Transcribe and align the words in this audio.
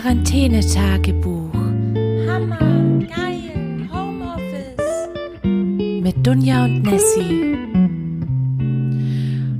Quarantänetagebuch. 0.00 1.52
Hammer, 2.26 2.58
geil, 3.06 3.86
Homeoffice. 3.92 5.10
Mit 5.42 6.26
Dunja 6.26 6.64
und 6.64 6.84
Nessie. 6.84 7.58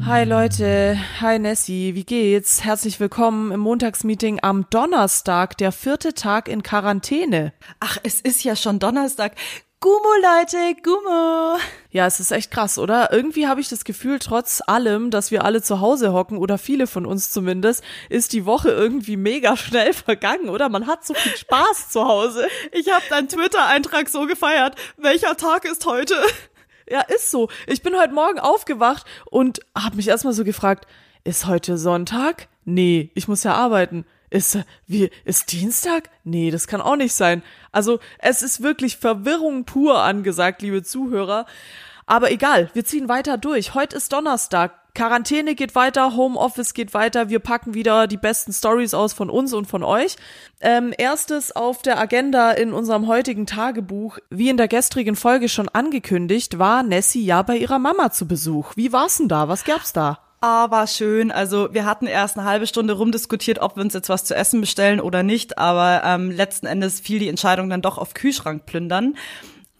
Hi 0.06 0.24
Leute, 0.24 0.96
hi 1.20 1.38
Nessie, 1.38 1.94
wie 1.94 2.04
geht's? 2.04 2.64
Herzlich 2.64 2.98
willkommen 3.00 3.52
im 3.52 3.60
Montagsmeeting 3.60 4.38
am 4.40 4.64
Donnerstag, 4.70 5.58
der 5.58 5.72
vierte 5.72 6.14
Tag 6.14 6.48
in 6.48 6.62
Quarantäne. 6.62 7.52
Ach, 7.78 7.98
es 8.02 8.22
ist 8.22 8.42
ja 8.42 8.56
schon 8.56 8.78
Donnerstag. 8.78 9.32
Gummo, 9.80 10.14
Leute, 10.22 10.74
Gummo. 10.82 11.58
Ja, 11.92 12.06
es 12.06 12.20
ist 12.20 12.30
echt 12.30 12.52
krass, 12.52 12.78
oder? 12.78 13.12
Irgendwie 13.12 13.48
habe 13.48 13.60
ich 13.60 13.68
das 13.68 13.84
Gefühl, 13.84 14.20
trotz 14.20 14.62
allem, 14.64 15.10
dass 15.10 15.32
wir 15.32 15.44
alle 15.44 15.60
zu 15.60 15.80
Hause 15.80 16.12
hocken 16.12 16.38
oder 16.38 16.56
viele 16.56 16.86
von 16.86 17.04
uns 17.04 17.32
zumindest, 17.32 17.82
ist 18.08 18.32
die 18.32 18.46
Woche 18.46 18.70
irgendwie 18.70 19.16
mega 19.16 19.56
schnell 19.56 19.92
vergangen, 19.94 20.48
oder? 20.50 20.68
Man 20.68 20.86
hat 20.86 21.04
so 21.04 21.14
viel 21.14 21.36
Spaß 21.36 21.88
zu 21.88 22.04
Hause. 22.06 22.46
Ich 22.72 22.92
habe 22.92 23.04
deinen 23.10 23.28
Twitter-Eintrag 23.28 24.08
so 24.08 24.26
gefeiert. 24.26 24.76
Welcher 24.98 25.36
Tag 25.36 25.64
ist 25.64 25.84
heute? 25.84 26.14
Ja, 26.88 27.00
ist 27.00 27.30
so. 27.30 27.48
Ich 27.66 27.82
bin 27.82 27.96
heute 27.96 28.14
Morgen 28.14 28.38
aufgewacht 28.38 29.04
und 29.26 29.60
habe 29.76 29.96
mich 29.96 30.08
erstmal 30.08 30.32
so 30.32 30.44
gefragt, 30.44 30.86
ist 31.24 31.46
heute 31.46 31.76
Sonntag? 31.76 32.48
Nee, 32.64 33.10
ich 33.14 33.26
muss 33.26 33.42
ja 33.42 33.54
arbeiten. 33.54 34.04
Ist, 34.30 34.58
wie, 34.86 35.10
ist 35.24 35.50
Dienstag? 35.50 36.08
Nee, 36.22 36.52
das 36.52 36.68
kann 36.68 36.80
auch 36.80 36.94
nicht 36.94 37.14
sein. 37.14 37.42
Also, 37.72 37.98
es 38.18 38.42
ist 38.42 38.62
wirklich 38.62 38.96
Verwirrung 38.96 39.64
pur 39.64 39.98
angesagt, 40.00 40.62
liebe 40.62 40.84
Zuhörer. 40.84 41.46
Aber 42.10 42.32
egal, 42.32 42.70
wir 42.72 42.84
ziehen 42.84 43.08
weiter 43.08 43.38
durch. 43.38 43.74
Heute 43.74 43.96
ist 43.96 44.12
Donnerstag. 44.12 44.72
Quarantäne 44.96 45.54
geht 45.54 45.76
weiter, 45.76 46.16
Homeoffice 46.16 46.74
geht 46.74 46.92
weiter. 46.92 47.28
Wir 47.28 47.38
packen 47.38 47.72
wieder 47.72 48.08
die 48.08 48.16
besten 48.16 48.52
Stories 48.52 48.94
aus 48.94 49.12
von 49.12 49.30
uns 49.30 49.52
und 49.52 49.66
von 49.66 49.84
euch. 49.84 50.16
Ähm, 50.60 50.92
erstes 50.98 51.54
auf 51.54 51.82
der 51.82 52.00
Agenda 52.00 52.50
in 52.50 52.72
unserem 52.72 53.06
heutigen 53.06 53.46
Tagebuch, 53.46 54.18
wie 54.28 54.48
in 54.48 54.56
der 54.56 54.66
gestrigen 54.66 55.14
Folge 55.14 55.48
schon 55.48 55.68
angekündigt, 55.68 56.58
war 56.58 56.82
Nessie 56.82 57.24
ja 57.24 57.42
bei 57.42 57.56
ihrer 57.56 57.78
Mama 57.78 58.10
zu 58.10 58.26
Besuch. 58.26 58.72
Wie 58.74 58.92
war's 58.92 59.18
denn 59.18 59.28
da? 59.28 59.46
Was 59.46 59.62
gab's 59.62 59.92
da? 59.92 60.18
Ah, 60.40 60.68
war 60.72 60.88
schön. 60.88 61.30
Also 61.30 61.72
wir 61.72 61.84
hatten 61.84 62.08
erst 62.08 62.36
eine 62.36 62.48
halbe 62.48 62.66
Stunde 62.66 62.94
rumdiskutiert, 62.94 63.60
ob 63.60 63.76
wir 63.76 63.84
uns 63.84 63.94
jetzt 63.94 64.08
was 64.08 64.24
zu 64.24 64.34
essen 64.34 64.60
bestellen 64.60 64.98
oder 64.98 65.22
nicht, 65.22 65.58
aber 65.58 66.02
ähm, 66.04 66.32
letzten 66.32 66.66
Endes 66.66 66.98
fiel 66.98 67.20
die 67.20 67.28
Entscheidung 67.28 67.70
dann 67.70 67.82
doch 67.82 67.98
auf 67.98 68.14
Kühlschrank 68.14 68.66
plündern. 68.66 69.14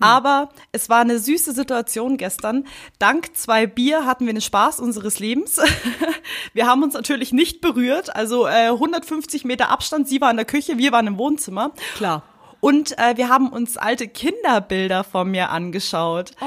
Aber 0.00 0.50
es 0.72 0.88
war 0.88 1.00
eine 1.00 1.18
süße 1.18 1.52
Situation 1.52 2.16
gestern. 2.16 2.66
Dank 2.98 3.36
zwei 3.36 3.66
Bier 3.66 4.06
hatten 4.06 4.26
wir 4.26 4.32
den 4.32 4.40
Spaß 4.40 4.80
unseres 4.80 5.18
Lebens. 5.18 5.60
wir 6.54 6.66
haben 6.66 6.82
uns 6.82 6.94
natürlich 6.94 7.32
nicht 7.32 7.60
berührt. 7.60 8.14
Also 8.14 8.46
äh, 8.46 8.68
150 8.68 9.44
Meter 9.44 9.68
Abstand. 9.68 10.08
Sie 10.08 10.20
war 10.20 10.30
in 10.30 10.36
der 10.36 10.46
Küche, 10.46 10.78
wir 10.78 10.92
waren 10.92 11.06
im 11.06 11.18
Wohnzimmer. 11.18 11.72
Klar. 11.96 12.22
Und 12.60 12.98
äh, 12.98 13.16
wir 13.16 13.28
haben 13.28 13.48
uns 13.48 13.76
alte 13.78 14.06
Kinderbilder 14.06 15.02
von 15.02 15.30
mir 15.30 15.48
angeschaut. 15.50 16.32
Oh. 16.40 16.46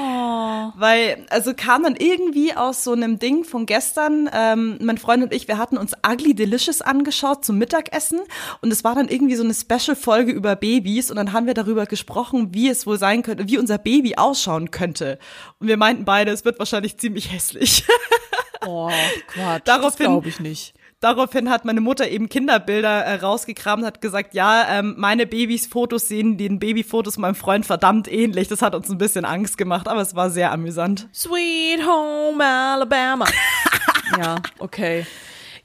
Weil, 0.76 1.26
also 1.30 1.52
kam 1.54 1.82
dann 1.82 1.96
irgendwie 1.96 2.54
aus 2.54 2.84
so 2.84 2.92
einem 2.92 3.18
Ding 3.18 3.44
von 3.44 3.66
gestern, 3.66 4.30
ähm, 4.32 4.78
mein 4.80 4.96
Freund 4.98 5.22
und 5.24 5.32
ich, 5.34 5.48
wir 5.48 5.58
hatten 5.58 5.76
uns 5.76 5.92
Ugly 6.06 6.34
Delicious 6.34 6.82
angeschaut 6.82 7.44
zum 7.44 7.58
Mittagessen 7.58 8.20
und 8.62 8.72
es 8.72 8.84
war 8.84 8.94
dann 8.94 9.08
irgendwie 9.08 9.34
so 9.34 9.44
eine 9.44 9.54
Special-Folge 9.54 10.32
über 10.32 10.56
Babys 10.56 11.10
und 11.10 11.16
dann 11.16 11.32
haben 11.32 11.46
wir 11.46 11.54
darüber 11.54 11.86
gesprochen, 11.86 12.54
wie 12.54 12.68
es 12.68 12.86
wohl 12.86 12.98
sein 12.98 13.22
könnte, 13.22 13.48
wie 13.48 13.58
unser 13.58 13.78
Baby 13.78 14.14
ausschauen 14.16 14.70
könnte. 14.70 15.18
Und 15.58 15.68
wir 15.68 15.76
meinten 15.76 16.04
beide, 16.04 16.30
es 16.30 16.44
wird 16.44 16.58
wahrscheinlich 16.58 16.96
ziemlich 16.98 17.32
hässlich. 17.32 17.84
Oh, 18.66 18.90
Quatsch. 19.26 19.66
Daraufhin- 19.66 20.06
glaube 20.06 20.28
ich 20.30 20.40
nicht. 20.40 20.72
Daraufhin 21.04 21.50
hat 21.50 21.66
meine 21.66 21.82
Mutter 21.82 22.08
eben 22.08 22.30
Kinderbilder 22.30 23.04
äh, 23.04 23.16
rausgekramt 23.16 23.82
und 23.82 23.86
hat 23.86 24.00
gesagt, 24.00 24.32
ja, 24.32 24.66
ähm, 24.70 24.94
meine 24.96 25.26
Babys 25.26 25.66
Fotos 25.66 26.08
sehen 26.08 26.38
den 26.38 26.58
Babyfotos 26.58 27.18
meinem 27.18 27.34
Freund 27.34 27.66
verdammt 27.66 28.10
ähnlich. 28.10 28.48
Das 28.48 28.62
hat 28.62 28.74
uns 28.74 28.88
ein 28.88 28.96
bisschen 28.96 29.26
Angst 29.26 29.58
gemacht, 29.58 29.86
aber 29.86 30.00
es 30.00 30.14
war 30.14 30.30
sehr 30.30 30.50
amüsant. 30.50 31.06
Sweet 31.12 31.86
Home 31.86 32.42
Alabama. 32.42 33.26
ja, 34.18 34.36
okay. 34.58 35.04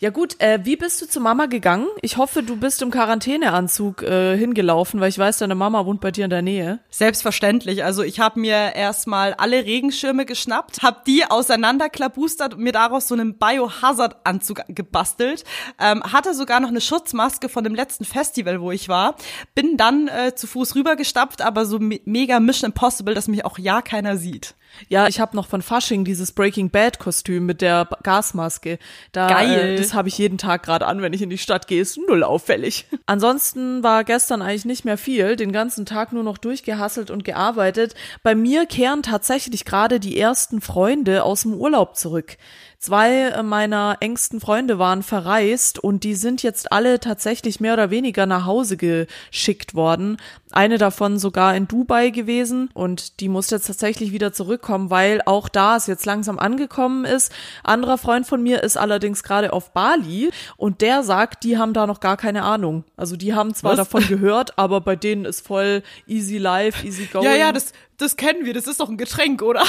Ja 0.02 0.12
gut, 0.12 0.40
äh, 0.40 0.60
wie 0.64 0.78
bist 0.78 1.02
du 1.02 1.08
zu 1.08 1.20
Mama 1.20 1.48
gegangen? 1.48 1.86
Ich 2.02 2.16
hoffe, 2.16 2.42
du 2.42 2.56
bist 2.56 2.82
im 2.82 2.90
Quarantäneanzug 2.90 4.02
äh, 4.02 4.38
hingelaufen, 4.38 5.02
weil 5.02 5.10
ich 5.10 5.20
weiß, 5.20 5.40
deine 5.40 5.56
Mama 5.56 5.86
wohnt 5.86 6.00
bei 6.00 6.10
dir 6.10 6.24
in 6.24 6.30
der 6.30 6.42
Nähe. 6.42 6.80
Selbstverständlich. 6.90 7.84
Also 7.84 8.04
ich 8.04 8.22
habe 8.22 8.40
mir 8.40 8.76
erstmal 8.76 9.34
alle 9.34 9.66
Regenschirme 9.66 10.26
geschnappt, 10.26 10.84
habe 10.84 11.02
die 11.06 11.26
auseinanderklabustert 11.30 12.54
und 12.54 12.64
mir 12.64 12.72
daraus 12.72 13.10
so 13.10 13.14
einen 13.14 13.38
Biohazard-Anzug 13.38 14.62
gebastelt. 14.70 15.44
Ähm, 15.78 16.02
hatte 16.02 16.34
sogar 16.34 16.62
noch 16.62 16.70
eine 16.70 16.80
Schutzmaske 16.80 17.50
von 17.50 17.66
dem 17.66 17.76
letzten 17.76 18.06
Festival, 18.06 18.62
wo 18.62 18.72
ich 18.72 18.88
war. 18.88 19.16
Bin 19.54 19.76
dann 19.76 20.08
äh, 20.08 20.34
zu 20.34 20.48
Fuß 20.48 20.76
rübergestapft, 20.76 21.42
aber 21.42 21.66
so 21.66 21.78
me 21.78 22.00
mega 22.06 22.40
Mission 22.40 22.70
Impossible, 22.70 23.16
dass 23.16 23.28
mich 23.28 23.44
auch 23.44 23.58
ja 23.58 23.82
keiner 23.82 24.16
sieht. 24.16 24.56
Ja, 24.88 25.08
ich 25.08 25.20
habe 25.20 25.36
noch 25.36 25.48
von 25.48 25.62
Fasching 25.62 26.06
dieses 26.06 26.32
Breaking 26.32 26.70
Bad 26.70 27.00
Kostüm 27.00 27.46
mit 27.46 27.62
der 27.62 27.88
Gasmaske. 28.04 28.80
Da, 29.12 29.28
Geil. 29.28 29.74
Äh, 29.74 29.76
das 29.76 29.94
habe 29.94 30.08
ich 30.08 30.18
jeden 30.18 30.38
Tag 30.38 30.64
gerade 30.64 30.86
an, 30.86 31.02
wenn 31.02 31.14
ich 31.14 31.22
in 31.22 31.30
die 31.30 31.38
Stadt 31.38 31.68
gehe. 31.68 31.82
Ist 31.82 31.98
null 32.08 32.24
auffällig. 32.24 32.86
Ansonsten 33.06 33.84
war 33.84 34.04
gestern 34.04 34.42
eigentlich 34.42 34.66
nicht 34.66 34.86
mehr 34.86 34.98
viel. 34.98 35.36
Den 35.36 35.52
ganzen 35.52 35.86
Tag 35.86 36.14
nur 36.14 36.24
noch 36.24 36.38
durchgehasselt 36.38 37.12
und 37.12 37.24
gearbeitet. 37.24 37.96
Bei 38.24 38.36
mir 38.36 38.66
kehren 38.66 39.04
tatsächlich 39.04 39.66
gerade 39.66 40.00
die 40.00 40.20
ersten 40.20 40.62
Freunde 40.62 41.24
aus 41.24 41.42
dem 41.42 41.54
Urlaub 41.54 41.96
zurück. 41.96 42.38
Zwei 42.82 43.24
äh, 43.24 43.44
meiner 43.44 43.98
engsten 44.00 44.40
Freunde 44.40 44.80
waren 44.80 45.04
verreist 45.04 45.80
und 45.80 46.06
die 46.06 46.16
sind 46.16 46.44
jetzt 46.44 46.72
alle 46.72 47.02
tatsächlich 47.02 47.60
mehr 47.60 47.74
oder 47.74 47.90
weniger 47.90 48.26
nach 48.26 48.46
Hause 48.46 48.78
geschickt 48.78 49.76
worden. 49.76 50.16
Eine 50.52 50.78
davon 50.78 51.20
sogar 51.20 51.58
in 51.58 51.68
Dubai 51.68 52.10
gewesen 52.10 52.70
und 52.74 53.20
die 53.20 53.28
muss 53.28 53.50
jetzt 53.50 53.68
tatsächlich 53.68 54.14
wieder 54.14 54.32
zurückkommen, 54.32 54.90
weil 54.90 55.22
auch 55.26 55.50
da 55.50 55.76
es 55.76 55.88
jetzt 55.88 56.06
langsam 56.06 56.40
angekommen 56.40 57.04
ist. 57.04 57.34
Anderer 57.66 57.98
Freund 57.98 58.26
von 58.26 58.42
mir 58.42 58.64
ist 58.64 58.78
allerdings 58.78 59.24
gerade 59.24 59.52
auf 59.52 59.74
Bali 59.74 60.30
und 60.56 60.80
der 60.80 61.04
sagt, 61.04 61.44
die 61.44 61.58
haben 61.58 61.74
da 61.74 61.86
noch 61.86 62.00
gar 62.00 62.16
keine 62.16 62.44
Ahnung. 62.44 62.86
Also 62.96 63.18
die 63.18 63.34
haben 63.34 63.54
zwar 63.54 63.72
Was? 63.72 63.80
davon 63.80 64.08
gehört, 64.08 64.58
aber 64.58 64.80
bei 64.80 64.96
denen 64.96 65.26
ist 65.26 65.46
voll 65.46 65.84
easy 66.08 66.38
life, 66.38 66.88
easy 66.88 67.08
going. 67.08 67.26
Ja, 67.26 67.36
ja, 67.36 67.52
das, 67.52 67.74
das 68.00 68.16
kennen 68.16 68.46
wir. 68.46 68.54
Das 68.54 68.66
ist 68.66 68.80
doch 68.80 68.90
ein 68.90 68.98
Getränk, 68.98 69.42
oder? 69.42 69.64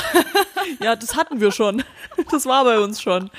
Ja, 0.81 0.95
das 0.95 1.17
hatten 1.17 1.41
wir 1.41 1.53
schon. 1.53 1.83
Das 2.31 2.47
war 2.47 2.65
bei 2.65 2.79
uns 2.79 3.03
schon. 3.03 3.31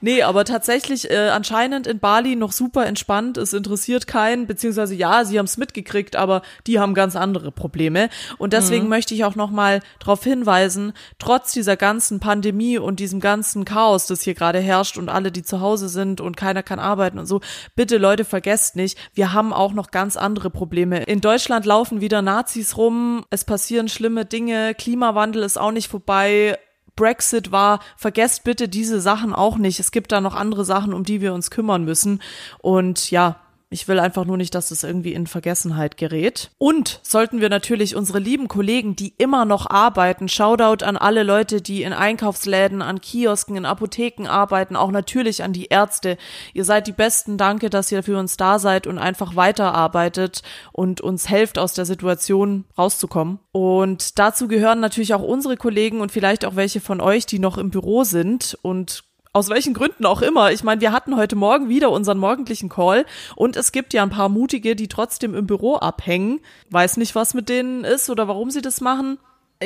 Nee, 0.00 0.22
aber 0.22 0.44
tatsächlich 0.44 1.10
äh, 1.10 1.28
anscheinend 1.28 1.86
in 1.86 1.98
Bali 1.98 2.36
noch 2.36 2.52
super 2.52 2.86
entspannt. 2.86 3.36
Es 3.36 3.52
interessiert 3.52 4.06
keinen, 4.06 4.46
beziehungsweise 4.46 4.94
ja, 4.94 5.24
sie 5.24 5.38
haben 5.38 5.46
es 5.46 5.56
mitgekriegt, 5.56 6.16
aber 6.16 6.42
die 6.66 6.78
haben 6.78 6.94
ganz 6.94 7.16
andere 7.16 7.50
Probleme. 7.52 8.08
Und 8.38 8.52
deswegen 8.52 8.88
möchte 8.88 9.14
ich 9.14 9.24
auch 9.24 9.34
noch 9.34 9.50
mal 9.50 9.80
darauf 9.98 10.22
hinweisen, 10.22 10.92
trotz 11.18 11.52
dieser 11.52 11.76
ganzen 11.76 12.20
Pandemie 12.20 12.78
und 12.78 13.00
diesem 13.00 13.20
ganzen 13.20 13.64
Chaos, 13.64 14.06
das 14.06 14.22
hier 14.22 14.34
gerade 14.34 14.60
herrscht 14.60 14.98
und 14.98 15.08
alle, 15.08 15.32
die 15.32 15.42
zu 15.42 15.60
Hause 15.60 15.88
sind 15.88 16.20
und 16.20 16.36
keiner 16.36 16.62
kann 16.62 16.78
arbeiten 16.78 17.18
und 17.18 17.26
so, 17.26 17.40
bitte 17.74 17.98
Leute, 17.98 18.24
vergesst 18.24 18.76
nicht, 18.76 18.98
wir 19.14 19.32
haben 19.32 19.52
auch 19.52 19.72
noch 19.72 19.90
ganz 19.90 20.16
andere 20.16 20.50
Probleme. 20.50 21.02
In 21.04 21.20
Deutschland 21.20 21.66
laufen 21.66 22.00
wieder 22.00 22.22
Nazis 22.22 22.76
rum, 22.76 23.24
es 23.30 23.44
passieren 23.44 23.88
schlimme 23.88 24.24
Dinge, 24.24 24.74
Klimawandel 24.74 25.42
ist 25.42 25.58
auch 25.58 25.72
nicht 25.72 25.88
vorbei, 25.88 26.58
Brexit 26.98 27.52
war, 27.52 27.78
vergesst 27.96 28.42
bitte 28.42 28.68
diese 28.68 29.00
Sachen 29.00 29.32
auch 29.32 29.56
nicht. 29.56 29.78
Es 29.78 29.92
gibt 29.92 30.10
da 30.10 30.20
noch 30.20 30.34
andere 30.34 30.64
Sachen, 30.64 30.92
um 30.92 31.04
die 31.04 31.20
wir 31.20 31.32
uns 31.32 31.50
kümmern 31.50 31.84
müssen. 31.84 32.20
Und 32.58 33.12
ja, 33.12 33.36
ich 33.70 33.86
will 33.86 34.00
einfach 34.00 34.24
nur 34.24 34.38
nicht, 34.38 34.54
dass 34.54 34.70
es 34.70 34.82
irgendwie 34.82 35.12
in 35.12 35.26
Vergessenheit 35.26 35.98
gerät. 35.98 36.50
Und 36.56 37.00
sollten 37.02 37.40
wir 37.40 37.50
natürlich 37.50 37.96
unsere 37.96 38.18
lieben 38.18 38.48
Kollegen, 38.48 38.96
die 38.96 39.14
immer 39.18 39.44
noch 39.44 39.68
arbeiten, 39.68 40.28
Shoutout 40.28 40.84
an 40.84 40.96
alle 40.96 41.22
Leute, 41.22 41.60
die 41.60 41.82
in 41.82 41.92
Einkaufsläden, 41.92 42.80
an 42.80 43.00
Kiosken, 43.00 43.56
in 43.56 43.66
Apotheken 43.66 44.26
arbeiten, 44.26 44.74
auch 44.74 44.90
natürlich 44.90 45.42
an 45.42 45.52
die 45.52 45.66
Ärzte. 45.66 46.16
Ihr 46.54 46.64
seid 46.64 46.86
die 46.86 46.92
Besten. 46.92 47.36
Danke, 47.36 47.68
dass 47.68 47.92
ihr 47.92 48.02
für 48.02 48.18
uns 48.18 48.38
da 48.38 48.58
seid 48.58 48.86
und 48.86 48.98
einfach 48.98 49.36
weiterarbeitet 49.36 50.42
und 50.72 51.02
uns 51.02 51.28
helft, 51.28 51.58
aus 51.58 51.74
der 51.74 51.84
Situation 51.84 52.64
rauszukommen. 52.78 53.38
Und 53.52 54.18
dazu 54.18 54.48
gehören 54.48 54.80
natürlich 54.80 55.12
auch 55.12 55.22
unsere 55.22 55.56
Kollegen 55.58 56.00
und 56.00 56.10
vielleicht 56.10 56.46
auch 56.46 56.56
welche 56.56 56.80
von 56.80 57.00
euch, 57.00 57.26
die 57.26 57.38
noch 57.38 57.58
im 57.58 57.70
Büro 57.70 58.04
sind 58.04 58.58
und 58.62 59.04
aus 59.32 59.48
welchen 59.48 59.74
Gründen 59.74 60.06
auch 60.06 60.22
immer. 60.22 60.52
Ich 60.52 60.64
meine, 60.64 60.80
wir 60.80 60.92
hatten 60.92 61.16
heute 61.16 61.36
Morgen 61.36 61.68
wieder 61.68 61.90
unseren 61.90 62.18
morgendlichen 62.18 62.68
Call 62.68 63.06
und 63.36 63.56
es 63.56 63.72
gibt 63.72 63.92
ja 63.92 64.02
ein 64.02 64.10
paar 64.10 64.28
Mutige, 64.28 64.76
die 64.76 64.88
trotzdem 64.88 65.34
im 65.34 65.46
Büro 65.46 65.76
abhängen. 65.76 66.40
Weiß 66.70 66.96
nicht, 66.96 67.14
was 67.14 67.34
mit 67.34 67.48
denen 67.48 67.84
ist 67.84 68.10
oder 68.10 68.28
warum 68.28 68.50
sie 68.50 68.62
das 68.62 68.80
machen. 68.80 69.18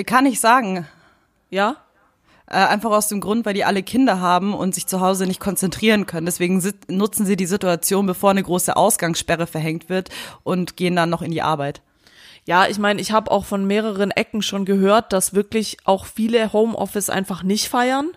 Kann 0.06 0.26
ich 0.26 0.40
sagen. 0.40 0.86
Ja? 1.50 1.76
Äh, 2.46 2.56
einfach 2.56 2.90
aus 2.90 3.08
dem 3.08 3.20
Grund, 3.20 3.46
weil 3.46 3.54
die 3.54 3.64
alle 3.64 3.82
Kinder 3.82 4.20
haben 4.20 4.52
und 4.52 4.74
sich 4.74 4.86
zu 4.86 5.00
Hause 5.00 5.26
nicht 5.26 5.40
konzentrieren 5.40 6.06
können. 6.06 6.26
Deswegen 6.26 6.62
nutzen 6.88 7.24
sie 7.24 7.36
die 7.36 7.46
Situation, 7.46 8.06
bevor 8.06 8.30
eine 8.30 8.42
große 8.42 8.76
Ausgangssperre 8.76 9.46
verhängt 9.46 9.88
wird 9.88 10.10
und 10.42 10.76
gehen 10.76 10.96
dann 10.96 11.10
noch 11.10 11.22
in 11.22 11.30
die 11.30 11.42
Arbeit. 11.42 11.80
Ja, 12.44 12.66
ich 12.66 12.78
meine, 12.78 13.00
ich 13.00 13.12
habe 13.12 13.30
auch 13.30 13.44
von 13.44 13.66
mehreren 13.66 14.10
Ecken 14.10 14.42
schon 14.42 14.64
gehört, 14.64 15.12
dass 15.12 15.32
wirklich 15.32 15.78
auch 15.84 16.06
viele 16.06 16.52
Homeoffice 16.52 17.08
einfach 17.08 17.42
nicht 17.44 17.68
feiern. 17.68 18.10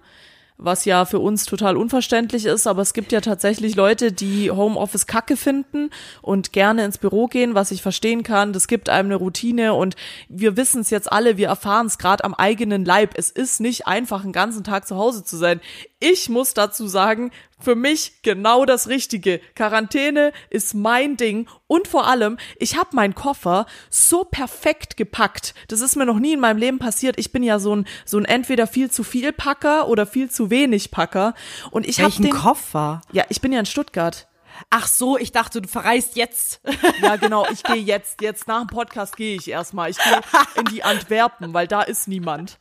Was 0.57 0.85
ja 0.85 1.05
für 1.05 1.19
uns 1.19 1.45
total 1.45 1.75
unverständlich 1.75 2.45
ist, 2.45 2.67
aber 2.67 2.81
es 2.81 2.93
gibt 2.93 3.11
ja 3.11 3.21
tatsächlich 3.21 3.75
Leute, 3.75 4.11
die 4.11 4.51
Homeoffice 4.51 5.05
kacke 5.05 5.35
finden 5.35 5.89
und 6.21 6.53
gerne 6.53 6.85
ins 6.85 6.97
Büro 6.97 7.27
gehen, 7.27 7.55
was 7.55 7.71
ich 7.71 7.81
verstehen 7.81 8.23
kann. 8.23 8.53
Das 8.53 8.67
gibt 8.67 8.89
einem 8.89 9.09
eine 9.09 9.15
Routine 9.15 9.73
und 9.73 9.95
wir 10.29 10.55
wissen 10.55 10.81
es 10.81 10.89
jetzt 10.89 11.11
alle, 11.11 11.37
wir 11.37 11.47
erfahren 11.47 11.87
es 11.87 11.97
gerade 11.97 12.23
am 12.23 12.33
eigenen 12.33 12.85
Leib. 12.85 13.13
Es 13.15 13.29
ist 13.29 13.59
nicht 13.59 13.87
einfach, 13.87 14.23
einen 14.23 14.33
ganzen 14.33 14.63
Tag 14.63 14.87
zu 14.87 14.95
Hause 14.95 15.23
zu 15.23 15.37
sein. 15.37 15.59
Ich 16.07 16.29
muss 16.29 16.53
dazu 16.53 16.87
sagen, 16.87 17.31
für 17.59 17.73
mich 17.73 18.21
genau 18.21 18.65
das 18.65 18.89
Richtige. 18.89 19.41
Quarantäne 19.55 20.33
ist 20.51 20.75
mein 20.75 21.17
Ding 21.17 21.47
und 21.65 21.87
vor 21.87 22.05
allem, 22.05 22.37
ich 22.59 22.77
habe 22.77 22.95
meinen 22.95 23.15
Koffer 23.15 23.65
so 23.89 24.23
perfekt 24.23 24.97
gepackt. 24.97 25.55
Das 25.67 25.81
ist 25.81 25.95
mir 25.95 26.05
noch 26.05 26.19
nie 26.19 26.33
in 26.33 26.39
meinem 26.39 26.59
Leben 26.59 26.77
passiert. 26.77 27.17
Ich 27.17 27.31
bin 27.31 27.41
ja 27.41 27.57
so 27.57 27.75
ein 27.75 27.87
so 28.05 28.19
ein 28.19 28.25
entweder 28.25 28.67
viel 28.67 28.91
zu 28.91 29.03
viel 29.03 29.33
Packer 29.33 29.87
oder 29.87 30.05
viel 30.05 30.29
zu 30.29 30.51
wenig 30.51 30.91
Packer 30.91 31.33
und 31.71 31.87
ich 31.87 31.99
habe 31.99 32.13
den 32.13 32.29
Koffer? 32.29 33.01
Ja, 33.11 33.23
ich 33.29 33.41
bin 33.41 33.51
ja 33.51 33.59
in 33.59 33.65
Stuttgart. 33.65 34.27
Ach 34.69 34.85
so, 34.85 35.17
ich 35.17 35.31
dachte, 35.31 35.59
du 35.59 35.67
verreist 35.67 36.15
jetzt. 36.15 36.61
Ja, 37.01 37.15
genau, 37.15 37.47
ich 37.51 37.63
gehe 37.63 37.77
jetzt 37.77 38.21
jetzt 38.21 38.47
nach 38.47 38.59
dem 38.59 38.67
Podcast 38.67 39.17
gehe 39.17 39.35
ich 39.35 39.49
erstmal. 39.49 39.89
Ich 39.89 39.97
gehe 39.97 40.21
in 40.55 40.65
die 40.65 40.83
Antwerpen, 40.83 41.51
weil 41.55 41.67
da 41.67 41.81
ist 41.81 42.07
niemand. 42.07 42.59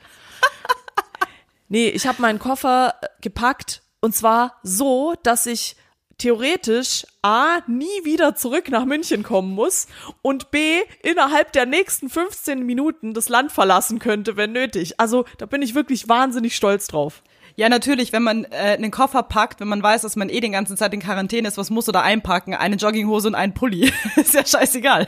Nee, 1.68 1.88
ich 1.88 2.06
habe 2.06 2.22
meinen 2.22 2.38
Koffer 2.38 2.94
gepackt 3.20 3.82
und 4.00 4.14
zwar 4.14 4.58
so, 4.62 5.14
dass 5.22 5.46
ich 5.46 5.76
theoretisch 6.18 7.06
A, 7.22 7.58
nie 7.66 8.04
wieder 8.04 8.34
zurück 8.34 8.68
nach 8.70 8.84
München 8.84 9.22
kommen 9.22 9.54
muss 9.54 9.86
und 10.22 10.50
B, 10.50 10.80
innerhalb 11.02 11.52
der 11.52 11.66
nächsten 11.66 12.08
15 12.08 12.64
Minuten 12.64 13.14
das 13.14 13.28
Land 13.28 13.52
verlassen 13.52 13.98
könnte, 13.98 14.36
wenn 14.36 14.52
nötig. 14.52 15.00
Also 15.00 15.24
da 15.38 15.46
bin 15.46 15.62
ich 15.62 15.74
wirklich 15.74 16.08
wahnsinnig 16.08 16.54
stolz 16.54 16.86
drauf. 16.86 17.22
Ja, 17.56 17.68
natürlich, 17.68 18.12
wenn 18.12 18.24
man 18.24 18.44
äh, 18.44 18.76
einen 18.76 18.90
Koffer 18.90 19.22
packt, 19.22 19.60
wenn 19.60 19.68
man 19.68 19.82
weiß, 19.82 20.02
dass 20.02 20.16
man 20.16 20.28
eh 20.28 20.40
den 20.40 20.52
ganzen 20.52 20.76
Zeit 20.76 20.92
in 20.92 21.00
Quarantäne 21.00 21.46
ist, 21.46 21.56
was 21.56 21.70
muss 21.70 21.84
du 21.84 21.92
da 21.92 22.02
einpacken? 22.02 22.54
Eine 22.54 22.76
Jogginghose 22.76 23.28
und 23.28 23.36
einen 23.36 23.54
Pulli. 23.54 23.92
ist 24.16 24.34
ja 24.34 24.44
scheißegal. 24.44 25.06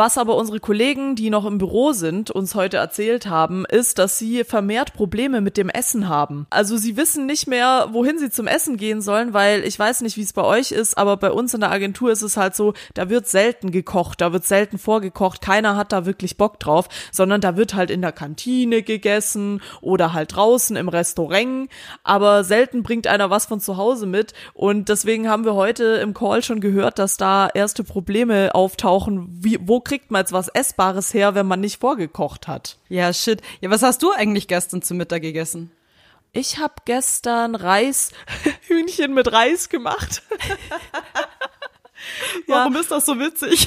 Was 0.00 0.16
aber 0.16 0.36
unsere 0.36 0.60
Kollegen, 0.60 1.14
die 1.14 1.28
noch 1.28 1.44
im 1.44 1.58
Büro 1.58 1.92
sind, 1.92 2.30
uns 2.30 2.54
heute 2.54 2.78
erzählt 2.78 3.26
haben, 3.26 3.66
ist, 3.66 3.98
dass 3.98 4.18
sie 4.18 4.44
vermehrt 4.44 4.94
Probleme 4.94 5.42
mit 5.42 5.58
dem 5.58 5.68
Essen 5.68 6.08
haben. 6.08 6.46
Also 6.48 6.78
sie 6.78 6.96
wissen 6.96 7.26
nicht 7.26 7.46
mehr, 7.46 7.88
wohin 7.92 8.18
sie 8.18 8.30
zum 8.30 8.46
Essen 8.46 8.78
gehen 8.78 9.02
sollen, 9.02 9.34
weil 9.34 9.62
ich 9.62 9.78
weiß 9.78 10.00
nicht, 10.00 10.16
wie 10.16 10.22
es 10.22 10.32
bei 10.32 10.42
euch 10.42 10.72
ist, 10.72 10.96
aber 10.96 11.18
bei 11.18 11.30
uns 11.30 11.52
in 11.52 11.60
der 11.60 11.70
Agentur 11.70 12.10
ist 12.10 12.22
es 12.22 12.38
halt 12.38 12.56
so, 12.56 12.72
da 12.94 13.10
wird 13.10 13.28
selten 13.28 13.72
gekocht, 13.72 14.22
da 14.22 14.32
wird 14.32 14.46
selten 14.46 14.78
vorgekocht, 14.78 15.42
keiner 15.42 15.76
hat 15.76 15.92
da 15.92 16.06
wirklich 16.06 16.38
Bock 16.38 16.58
drauf, 16.60 16.88
sondern 17.12 17.42
da 17.42 17.58
wird 17.58 17.74
halt 17.74 17.90
in 17.90 18.00
der 18.00 18.12
Kantine 18.12 18.82
gegessen 18.82 19.60
oder 19.82 20.14
halt 20.14 20.34
draußen 20.34 20.76
im 20.76 20.88
Restaurant, 20.88 21.68
aber 22.04 22.42
selten 22.42 22.82
bringt 22.82 23.06
einer 23.06 23.28
was 23.28 23.44
von 23.44 23.60
zu 23.60 23.76
Hause 23.76 24.06
mit 24.06 24.32
und 24.54 24.88
deswegen 24.88 25.28
haben 25.28 25.44
wir 25.44 25.56
heute 25.56 25.84
im 25.96 26.14
Call 26.14 26.42
schon 26.42 26.62
gehört, 26.62 26.98
dass 26.98 27.18
da 27.18 27.50
erste 27.52 27.84
Probleme 27.84 28.54
auftauchen, 28.54 29.28
wie, 29.38 29.58
wo 29.60 29.89
kriegt 29.90 30.12
man 30.12 30.20
jetzt 30.20 30.30
was 30.30 30.46
Essbares 30.46 31.12
her, 31.14 31.34
wenn 31.34 31.48
man 31.48 31.58
nicht 31.58 31.80
vorgekocht 31.80 32.46
hat? 32.46 32.78
Ja, 32.88 33.12
shit. 33.12 33.42
Ja, 33.60 33.70
was 33.70 33.82
hast 33.82 34.04
du 34.04 34.12
eigentlich 34.12 34.46
gestern 34.46 34.82
zum 34.82 34.98
Mittag 34.98 35.22
gegessen? 35.22 35.72
Ich 36.30 36.58
habe 36.58 36.74
gestern 36.84 37.56
Reis, 37.56 38.12
Hühnchen 38.68 39.14
mit 39.14 39.32
Reis 39.32 39.68
gemacht. 39.68 40.22
Warum 42.46 42.76
ist 42.76 42.92
das 42.92 43.04
so 43.04 43.18
witzig? 43.18 43.66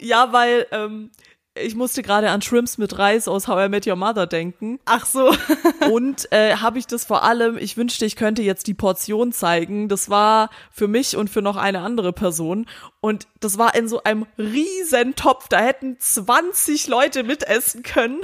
ja, 0.00 0.34
weil 0.34 0.66
ähm, 0.70 1.10
ich 1.56 1.76
musste 1.76 2.02
gerade 2.02 2.30
an 2.30 2.42
Shrimps 2.42 2.78
mit 2.78 2.98
Reis 2.98 3.28
aus 3.28 3.46
How 3.46 3.66
I 3.66 3.68
Met 3.68 3.86
Your 3.86 3.94
Mother 3.94 4.26
denken. 4.26 4.80
Ach 4.86 5.06
so. 5.06 5.32
und 5.90 6.30
äh, 6.32 6.56
habe 6.56 6.80
ich 6.80 6.86
das 6.88 7.04
vor 7.04 7.22
allem, 7.22 7.56
ich 7.56 7.76
wünschte, 7.76 8.04
ich 8.06 8.16
könnte 8.16 8.42
jetzt 8.42 8.66
die 8.66 8.74
Portion 8.74 9.32
zeigen. 9.32 9.88
Das 9.88 10.10
war 10.10 10.50
für 10.72 10.88
mich 10.88 11.16
und 11.16 11.30
für 11.30 11.42
noch 11.42 11.56
eine 11.56 11.80
andere 11.80 12.12
Person. 12.12 12.66
Und 13.00 13.28
das 13.38 13.56
war 13.56 13.74
in 13.76 13.86
so 13.86 14.02
einem 14.02 14.26
riesen 14.36 15.14
Topf. 15.14 15.46
Da 15.48 15.60
hätten 15.60 15.96
20 15.98 16.88
Leute 16.88 17.22
mitessen 17.22 17.84
können. 17.84 18.22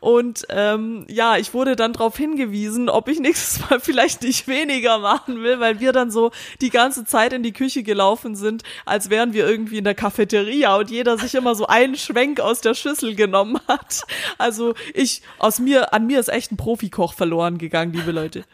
Und 0.00 0.46
ähm, 0.50 1.06
ja, 1.08 1.38
ich 1.38 1.54
wurde 1.54 1.74
dann 1.74 1.92
darauf 1.92 2.16
hingewiesen, 2.16 2.88
ob 2.88 3.08
ich 3.08 3.18
nächstes 3.18 3.68
Mal 3.68 3.80
vielleicht 3.80 4.22
nicht 4.22 4.46
weniger 4.46 4.98
machen 4.98 5.42
will, 5.42 5.58
weil 5.58 5.80
wir 5.80 5.92
dann 5.92 6.12
so 6.12 6.30
die 6.60 6.70
ganze 6.70 7.04
Zeit 7.04 7.32
in 7.32 7.42
die 7.42 7.52
Küche 7.52 7.82
gelaufen 7.82 8.36
sind, 8.36 8.62
als 8.84 9.10
wären 9.10 9.32
wir 9.32 9.48
irgendwie 9.48 9.78
in 9.78 9.84
der 9.84 9.94
Cafeteria 9.94 10.76
und 10.76 10.90
jeder 10.90 11.18
sich 11.18 11.34
immer 11.34 11.56
so 11.56 11.66
einen 11.66 11.96
Schwenk 11.96 12.38
aus 12.38 12.59
der 12.60 12.74
Schüssel 12.74 13.14
genommen 13.14 13.58
hat. 13.68 14.02
Also 14.38 14.74
ich, 14.94 15.22
aus 15.38 15.58
mir, 15.58 15.92
an 15.92 16.06
mir 16.06 16.20
ist 16.20 16.28
echt 16.28 16.52
ein 16.52 16.56
Profikoch 16.56 17.14
verloren 17.14 17.58
gegangen, 17.58 17.92
liebe 17.92 18.12
Leute. 18.12 18.44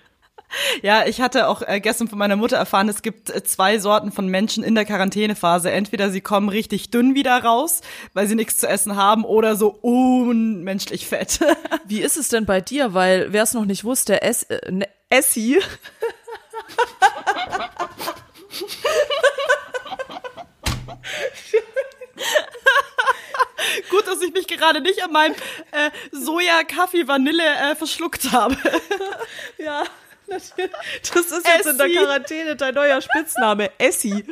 Ja, 0.83 1.07
ich 1.07 1.21
hatte 1.21 1.49
auch 1.49 1.63
äh, 1.63 1.81
gestern 1.81 2.09
von 2.09 2.19
meiner 2.19 2.37
Mutter 2.37 2.57
erfahren, 2.57 2.89
es 2.89 3.03
gibt 3.03 3.31
äh, 3.31 3.43
zwei 3.43 3.79
Sorten 3.79 4.13
von 4.13 4.29
Menschen 4.29 4.63
in 4.63 4.75
der 4.75 4.85
Quarantänephase. 4.85 5.71
Entweder 5.71 6.11
sie 6.11 6.21
kommen 6.21 6.49
richtig 6.49 6.91
dünn 6.91 7.15
wieder 7.15 7.43
raus, 7.43 7.81
weil 8.15 8.27
sie 8.27 8.37
nichts 8.37 8.59
zu 8.59 8.69
essen 8.69 8.97
haben, 8.97 9.25
oder 9.25 9.57
so 9.57 9.69
unmenschlich 9.69 11.07
fett. 11.07 11.41
Wie 11.87 12.01
ist 12.01 12.17
es 12.17 12.29
denn 12.29 12.47
bei 12.47 12.61
dir? 12.61 12.95
Weil, 12.95 13.33
wer 13.33 13.43
es 13.43 13.55
noch 13.55 13.65
nicht 13.65 13.85
wusste, 13.85 14.23
es, 14.23 14.45
äh, 14.45 14.71
ne, 14.71 14.87
Essi. 15.09 15.59
Gerade 24.57 24.81
nicht 24.81 25.03
an 25.03 25.13
meinem 25.13 25.35
äh, 25.73 25.91
Soja, 26.13 26.65
Kaffee, 26.65 27.07
Vanille 27.07 27.43
äh, 27.43 27.75
verschluckt 27.75 28.33
habe. 28.33 28.57
ja. 29.59 29.85
Das 30.29 30.53
ist 31.27 31.47
jetzt 31.47 31.61
Essi. 31.61 31.71
in 31.71 31.79
der 31.79 31.89
Quarantäne 31.89 32.57
dein 32.57 32.75
neuer 32.75 33.01
Spitzname, 33.01 33.71
Essi. 33.79 34.25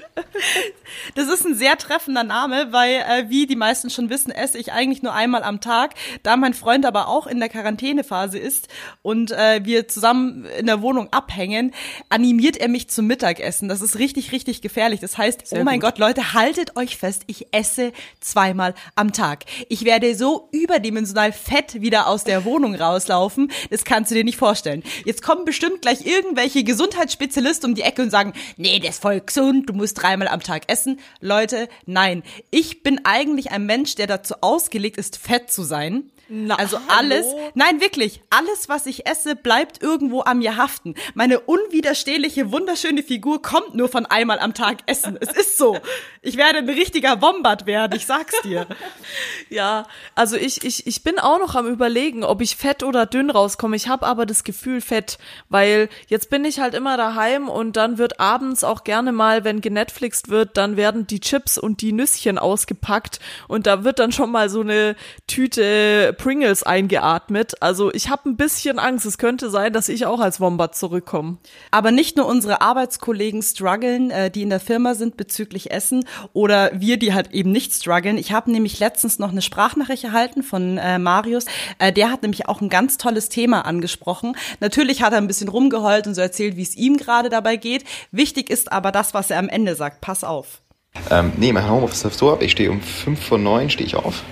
Das 1.15 1.29
ist 1.29 1.45
ein 1.47 1.55
sehr 1.55 1.77
treffender 1.79 2.25
Name, 2.25 2.73
weil, 2.73 2.95
äh, 2.95 3.29
wie 3.29 3.47
die 3.47 3.57
meisten 3.57 3.91
schon 3.91 4.11
wissen, 4.11 4.31
esse 4.31 4.59
ich 4.59 4.73
eigentlich 4.73 5.03
nur 5.03 5.13
einmal 5.15 5.43
am 5.43 5.61
Tag. 5.61 5.95
Da 6.23 6.37
mein 6.37 6.55
Freund 6.55 6.87
aber 6.87 7.09
auch 7.09 7.27
in 7.27 7.41
der 7.41 7.49
Quarantänephase 7.49 8.39
ist 8.39 8.69
und 9.03 9.31
äh, 9.31 9.61
wir 9.65 9.89
zusammen 9.89 10.45
in 10.59 10.67
der 10.67 10.83
Wohnung 10.83 11.13
abhängen, 11.13 11.73
animiert 12.09 12.57
er 12.57 12.69
mich 12.69 12.89
zum 12.89 13.07
Mittagessen. 13.07 13.69
Das 13.69 13.81
ist 13.81 13.99
richtig, 13.99 14.33
richtig 14.33 14.63
gefährlich. 14.63 15.01
Das 15.01 15.17
heißt, 15.17 15.47
sehr 15.47 15.61
oh 15.61 15.65
mein 15.65 15.81
gut. 15.81 15.91
Gott, 15.91 15.99
Leute, 15.99 16.33
haltet 16.33 16.77
euch 16.77 16.97
fest, 16.97 17.23
ich 17.27 17.47
esse 17.53 17.93
zweimal 18.21 18.75
am 18.95 19.13
Tag. 19.13 19.45
Ich 19.69 19.85
werde 19.85 20.15
so 20.15 20.49
überdimensional 20.53 21.33
fett 21.33 21.81
wieder 21.81 22.09
aus 22.09 22.25
der 22.25 22.45
Wohnung 22.45 22.75
rauslaufen. 22.75 23.51
Das 23.71 23.85
kannst 23.85 24.11
du 24.11 24.15
dir 24.15 24.25
nicht 24.25 24.39
vorstellen. 24.39 24.83
Jetzt 25.05 25.23
kommen 25.23 25.45
bestimmt 25.45 25.84
gleich 25.85 26.07
irgendwelche 26.07 26.65
Gesundheitsspezialisten 26.65 27.71
um 27.71 27.75
die 27.75 27.83
Ecke 27.83 28.01
und 28.01 28.11
sagen, 28.11 28.33
nee, 28.57 28.79
der 28.79 28.91
ist 28.91 29.03
voll 29.03 29.21
gesund, 29.21 29.69
du 29.69 29.75
musst 29.75 30.01
dreimal 30.01 30.29
am 30.29 30.41
Tag 30.41 30.63
essen. 30.69 30.99
Leute, 31.21 31.69
nein. 31.85 32.23
Ich 32.51 32.83
bin 32.83 33.01
eigentlich 33.05 33.51
ein 33.51 33.67
Mensch, 33.67 33.95
der 33.95 34.07
dazu 34.07 34.35
ausgelegt 34.41 34.97
ist, 34.97 35.19
fett 35.19 35.51
zu 35.51 35.63
sein. 35.63 36.11
Na, 36.29 36.55
also 36.55 36.79
alles, 36.89 37.27
hallo? 37.27 37.51
nein, 37.55 37.81
wirklich, 37.81 38.23
alles, 38.31 38.69
was 38.69 38.87
ich 38.87 39.07
esse, 39.07 39.37
bleibt 39.37 39.83
irgendwo 39.83 40.21
an 40.21 40.39
mir 40.39 40.57
haften. 40.57 40.95
Meine 41.15 41.41
unwiderstehliche, 41.41 42.51
wunderschöne 42.51 43.03
Figur 43.03 43.43
kommt 43.43 43.75
nur 43.75 43.89
von 43.89 44.07
einmal 44.07 44.39
am 44.39 44.55
Tag 44.55 44.79
essen. 44.87 45.19
Es 45.21 45.33
ist 45.33 45.59
so. 45.59 45.79
Ich 46.23 46.37
werde 46.37 46.59
ein 46.59 46.69
richtiger 46.69 47.17
Bombard 47.17 47.67
werden, 47.67 47.95
ich 47.97 48.07
sag's 48.07 48.41
dir. 48.43 48.67
ja, 49.51 49.87
also 50.15 50.37
ich, 50.37 50.65
ich, 50.65 50.87
ich 50.87 51.03
bin 51.03 51.19
auch 51.19 51.39
noch 51.39 51.55
am 51.55 51.67
überlegen, 51.67 52.25
ob 52.25 52.41
ich 52.41 52.57
fett 52.57 52.83
oder 52.83 53.05
dünn 53.05 53.29
rauskomme. 53.29 53.77
Ich 53.77 53.89
habe 53.89 54.07
aber 54.07 54.25
das 54.25 54.45
Gefühl 54.45 54.81
fett, 54.81 55.19
weil 55.51 55.89
jetzt 56.09 56.31
bin 56.31 56.45
ich 56.45 56.61
halt 56.61 56.75
immer 56.75 56.97
daheim 56.97 57.49
und 57.49 57.77
dann 57.77 57.99
wird 57.99 58.21
abends 58.21 58.65
auch 58.65 58.85
gerne 58.85 59.13
mal, 59.13 59.45
wenn 59.45 59.61
genetflixt 59.61 60.31
wird, 60.31 60.57
dann 60.57 60.77
werden 60.77 61.07
die 61.07 61.21
Chips 61.21 61.59
und 61.59 61.83
die 61.83 61.93
Nüsschen 61.93 62.39
ausgepackt 62.39 63.21
und 63.49 63.67
da 63.67 63.85
wird 63.85 63.99
dann 63.99 64.13
schon 64.13 64.31
mal 64.31 64.49
so 64.49 64.61
eine 64.61 64.97
Tüte 65.27 66.15
Pringles 66.25 66.63
eingeatmet. 66.63 67.61
Also 67.61 67.93
ich 67.93 68.09
habe 68.09 68.31
ein 68.31 68.37
bisschen 68.39 68.79
Angst. 68.79 69.05
Es 69.05 69.19
könnte 69.19 69.51
sein, 69.51 69.75
dass 69.75 69.91
ich 69.91 70.07
auch 70.07 70.21
als 70.21 70.41
Wombat 70.41 70.75
zurückkomme. 70.75 71.37
Aber 71.71 71.91
nicht 71.91 72.17
nur 72.17 72.25
unsere 72.25 72.63
Arbeitskollegen 72.63 73.43
strugglen, 73.43 74.11
äh, 74.11 74.31
die 74.31 74.41
in 74.41 74.49
der 74.49 74.59
Firma 74.59 74.95
sind 74.95 75.19
bezüglich 75.19 75.71
Essen 75.71 76.07
oder 76.33 76.71
wir, 76.73 76.97
die 76.97 77.13
halt 77.13 77.33
eben 77.33 77.53
nicht 77.53 77.75
strugglen. 77.75 78.17
Ich 78.17 78.33
habe 78.33 78.51
nämlich 78.51 78.81
letztens 78.81 79.19
noch 79.19 79.33
eine 79.33 79.43
Sprachnachricht 79.43 80.05
erhalten 80.05 80.43
von 80.43 80.79
äh, 80.79 80.99
Marius. 80.99 81.45
Äh, 81.79 81.93
der 81.93 82.11
hat 82.11 82.23
nämlich 82.23 82.49
auch 82.49 82.63
ein 82.63 82.71
ganz 82.71 82.97
tolles 82.97 83.29
Thema 83.29 83.67
angesprochen. 83.67 84.35
Natürlich 84.61 85.03
hat 85.03 85.13
er 85.13 85.19
ein 85.19 85.27
bisschen 85.27 85.49
rumgeheult 85.49 86.07
und 86.07 86.15
so 86.15 86.23
erzählt, 86.23 86.57
wie 86.57 86.63
es 86.63 86.75
ihm 86.75 86.97
gerade 86.97 87.29
dabei 87.29 87.57
geht. 87.57 87.85
Wichtig 88.13 88.49
ist 88.49 88.73
aber 88.73 88.93
das, 88.93 89.13
was 89.13 89.29
er 89.29 89.41
am 89.41 89.51
Ende 89.51 89.75
sagt. 89.75 90.01
Pass 90.01 90.25
auf. 90.25 90.63
Ähm, 91.11 91.35
nee, 91.37 91.53
mein 91.53 91.69
Homeoffice 91.69 92.05
läuft 92.05 92.19
so 92.19 92.33
ab. 92.33 92.41
Ich 92.41 92.53
stehe 92.53 92.71
um 92.71 92.81
fünf 92.81 93.23
vor 93.23 93.37
neun 93.37 93.69
stehe 93.69 93.87
ich 93.87 93.95
auf 93.95 94.23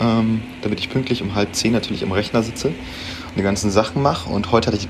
ähm, 0.00 0.42
damit 0.62 0.80
ich 0.80 0.90
pünktlich 0.90 1.22
um 1.22 1.34
halb 1.34 1.54
zehn 1.54 1.72
natürlich 1.72 2.02
am 2.02 2.12
Rechner 2.12 2.42
sitze 2.42 2.68
und 2.68 3.36
die 3.36 3.42
ganzen 3.42 3.70
Sachen 3.70 4.02
mache. 4.02 4.30
Und 4.30 4.50
heute 4.52 4.68
hatte 4.68 4.76
ich 4.76 4.88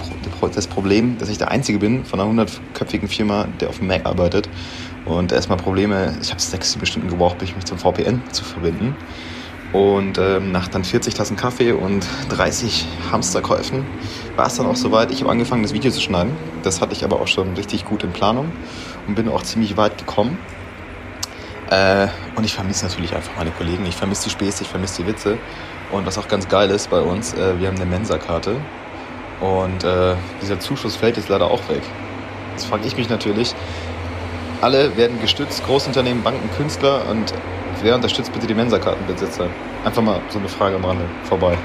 das 0.54 0.66
Problem, 0.66 1.18
dass 1.18 1.28
ich 1.28 1.38
der 1.38 1.50
Einzige 1.50 1.78
bin 1.78 2.04
von 2.04 2.20
einer 2.20 2.28
hundertköpfigen 2.28 3.08
Firma, 3.08 3.46
der 3.60 3.68
auf 3.68 3.78
dem 3.78 3.88
Mac 3.88 4.06
arbeitet. 4.06 4.48
Und 5.04 5.32
erstmal 5.32 5.58
Probleme, 5.58 6.16
ich 6.22 6.30
habe 6.30 6.40
sechs, 6.40 6.76
Stunden 6.84 7.08
gebraucht, 7.08 7.40
mich 7.40 7.64
zum 7.64 7.78
VPN 7.78 8.22
zu 8.32 8.44
verbinden. 8.44 8.94
Und 9.72 10.18
ähm, 10.18 10.50
nach 10.50 10.66
dann 10.68 10.82
40 10.82 11.14
Tassen 11.14 11.36
Kaffee 11.36 11.72
und 11.72 12.04
30 12.30 12.86
Hamsterkäufen 13.12 13.84
war 14.36 14.46
es 14.46 14.56
dann 14.56 14.66
auch 14.66 14.76
soweit. 14.76 15.12
Ich 15.12 15.20
habe 15.20 15.30
angefangen, 15.30 15.62
das 15.62 15.72
Video 15.72 15.92
zu 15.92 16.00
schneiden. 16.00 16.32
Das 16.64 16.80
hatte 16.80 16.92
ich 16.92 17.04
aber 17.04 17.20
auch 17.20 17.28
schon 17.28 17.54
richtig 17.54 17.84
gut 17.84 18.02
in 18.02 18.10
Planung 18.10 18.50
und 19.06 19.14
bin 19.14 19.28
auch 19.28 19.42
ziemlich 19.42 19.76
weit 19.76 19.96
gekommen. 19.96 20.38
Äh, 21.70 22.08
und 22.36 22.44
ich 22.44 22.54
vermisse 22.54 22.84
natürlich 22.86 23.14
einfach 23.14 23.32
meine 23.36 23.50
Kollegen. 23.52 23.86
Ich 23.86 23.96
vermisse 23.96 24.24
die 24.24 24.30
Späße, 24.30 24.64
ich 24.64 24.68
vermisse 24.68 25.02
die 25.02 25.08
Witze. 25.08 25.38
Und 25.92 26.06
was 26.06 26.18
auch 26.18 26.28
ganz 26.28 26.48
geil 26.48 26.70
ist 26.70 26.90
bei 26.90 27.00
uns, 27.00 27.32
äh, 27.34 27.58
wir 27.58 27.68
haben 27.68 27.76
eine 27.76 27.86
Mensa-Karte. 27.86 28.56
Und 29.40 29.84
äh, 29.84 30.14
dieser 30.42 30.60
Zuschuss 30.60 30.96
fällt 30.96 31.16
jetzt 31.16 31.28
leider 31.28 31.50
auch 31.50 31.66
weg. 31.68 31.82
Jetzt 32.52 32.66
frage 32.66 32.86
ich 32.86 32.96
mich 32.96 33.08
natürlich, 33.08 33.54
alle 34.60 34.96
werden 34.96 35.18
gestützt, 35.20 35.64
Großunternehmen, 35.64 36.22
Banken, 36.22 36.50
Künstler 36.56 37.08
und 37.08 37.32
wer 37.82 37.94
unterstützt 37.94 38.32
bitte 38.32 38.46
die 38.46 38.54
Mensa-Kartenbesitzer? 38.54 39.46
Einfach 39.84 40.02
mal 40.02 40.20
so 40.28 40.38
eine 40.38 40.48
Frage 40.48 40.76
am 40.76 40.84
Rande 40.84 41.04
vorbei. 41.24 41.56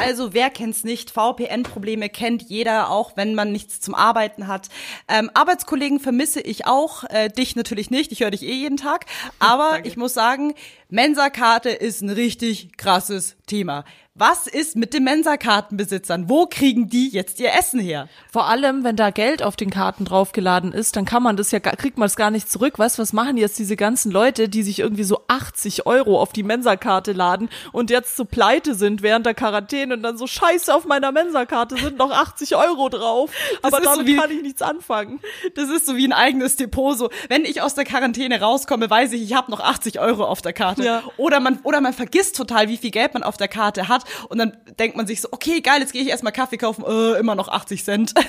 Also 0.00 0.32
wer 0.34 0.50
kennt's 0.50 0.84
nicht? 0.84 1.10
VPN-Probleme 1.10 2.08
kennt 2.08 2.42
jeder, 2.42 2.90
auch 2.90 3.16
wenn 3.16 3.34
man 3.34 3.52
nichts 3.52 3.80
zum 3.80 3.94
Arbeiten 3.94 4.46
hat. 4.46 4.68
Ähm, 5.08 5.30
Arbeitskollegen 5.34 6.00
vermisse 6.00 6.40
ich 6.40 6.66
auch, 6.66 7.04
äh, 7.04 7.28
dich 7.28 7.56
natürlich 7.56 7.90
nicht. 7.90 8.12
Ich 8.12 8.20
höre 8.20 8.30
dich 8.30 8.42
eh 8.42 8.54
jeden 8.54 8.76
Tag. 8.76 9.06
Aber 9.38 9.84
ich 9.84 9.96
muss 9.96 10.14
sagen, 10.14 10.54
Mensa-Karte 10.88 11.70
ist 11.70 12.02
ein 12.02 12.10
richtig 12.10 12.76
krasses 12.76 13.36
Thema. 13.46 13.84
Was 14.20 14.46
ist 14.46 14.76
mit 14.76 14.92
den 14.92 15.04
Mensa-Kartenbesitzern? 15.04 16.28
Wo 16.28 16.44
kriegen 16.44 16.90
die 16.90 17.08
jetzt 17.08 17.40
ihr 17.40 17.54
Essen 17.54 17.80
her? 17.80 18.06
Vor 18.30 18.48
allem, 18.48 18.84
wenn 18.84 18.94
da 18.94 19.08
Geld 19.08 19.42
auf 19.42 19.56
den 19.56 19.70
Karten 19.70 20.04
draufgeladen 20.04 20.72
ist, 20.74 20.94
dann 20.96 21.06
kann 21.06 21.22
man 21.22 21.38
das 21.38 21.52
ja, 21.52 21.58
kriegt 21.58 21.96
man 21.96 22.04
es 22.04 22.16
gar 22.16 22.30
nicht 22.30 22.50
zurück. 22.52 22.78
Weißt 22.78 22.98
du, 22.98 23.02
was 23.02 23.14
machen 23.14 23.38
jetzt 23.38 23.58
diese 23.58 23.76
ganzen 23.76 24.12
Leute, 24.12 24.50
die 24.50 24.62
sich 24.62 24.78
irgendwie 24.80 25.04
so 25.04 25.22
80 25.28 25.86
Euro 25.86 26.20
auf 26.20 26.34
die 26.34 26.42
Mensa-Karte 26.42 27.12
laden 27.12 27.48
und 27.72 27.88
jetzt 27.88 28.14
so 28.14 28.26
pleite 28.26 28.74
sind 28.74 29.00
während 29.00 29.24
der 29.24 29.32
Quarantäne 29.32 29.94
und 29.94 30.02
dann 30.02 30.18
so 30.18 30.26
scheiße 30.26 30.74
auf 30.74 30.84
meiner 30.84 31.12
Mensa-Karte 31.12 31.78
sind 31.78 31.96
noch 31.96 32.10
80 32.10 32.56
Euro 32.56 32.90
drauf. 32.90 33.30
Das 33.62 33.72
aber 33.72 33.78
ist 33.82 33.88
so 33.88 33.90
damit 34.00 34.06
wie- 34.06 34.16
kann 34.16 34.30
ich 34.30 34.42
nichts 34.42 34.60
anfangen. 34.60 35.20
Das 35.54 35.70
ist 35.70 35.86
so 35.86 35.96
wie 35.96 36.06
ein 36.06 36.12
eigenes 36.12 36.56
Depot. 36.56 36.98
So, 36.98 37.08
wenn 37.30 37.46
ich 37.46 37.62
aus 37.62 37.74
der 37.74 37.84
Quarantäne 37.84 38.38
rauskomme, 38.42 38.90
weiß 38.90 39.12
ich, 39.12 39.22
ich 39.22 39.32
habe 39.32 39.50
noch 39.50 39.60
80 39.60 39.98
Euro 39.98 40.26
auf 40.26 40.42
der 40.42 40.52
Karte. 40.52 40.84
Ja. 40.84 41.02
Oder 41.16 41.40
man 41.40 41.58
oder 41.62 41.80
man 41.80 41.94
vergisst 41.94 42.36
total, 42.36 42.68
wie 42.68 42.76
viel 42.76 42.90
Geld 42.90 43.14
man 43.14 43.22
auf 43.22 43.38
der 43.38 43.48
Karte 43.48 43.88
hat 43.88 44.04
und 44.28 44.38
dann 44.38 44.56
denkt 44.78 44.96
man 44.96 45.06
sich 45.06 45.20
so, 45.20 45.28
okay, 45.30 45.60
geil, 45.60 45.80
jetzt 45.80 45.92
gehe 45.92 46.02
ich 46.02 46.08
erstmal 46.08 46.32
Kaffee 46.32 46.56
kaufen, 46.56 46.84
äh, 46.86 47.18
immer 47.18 47.34
noch 47.34 47.48
80 47.48 47.84
Cent. 47.84 48.14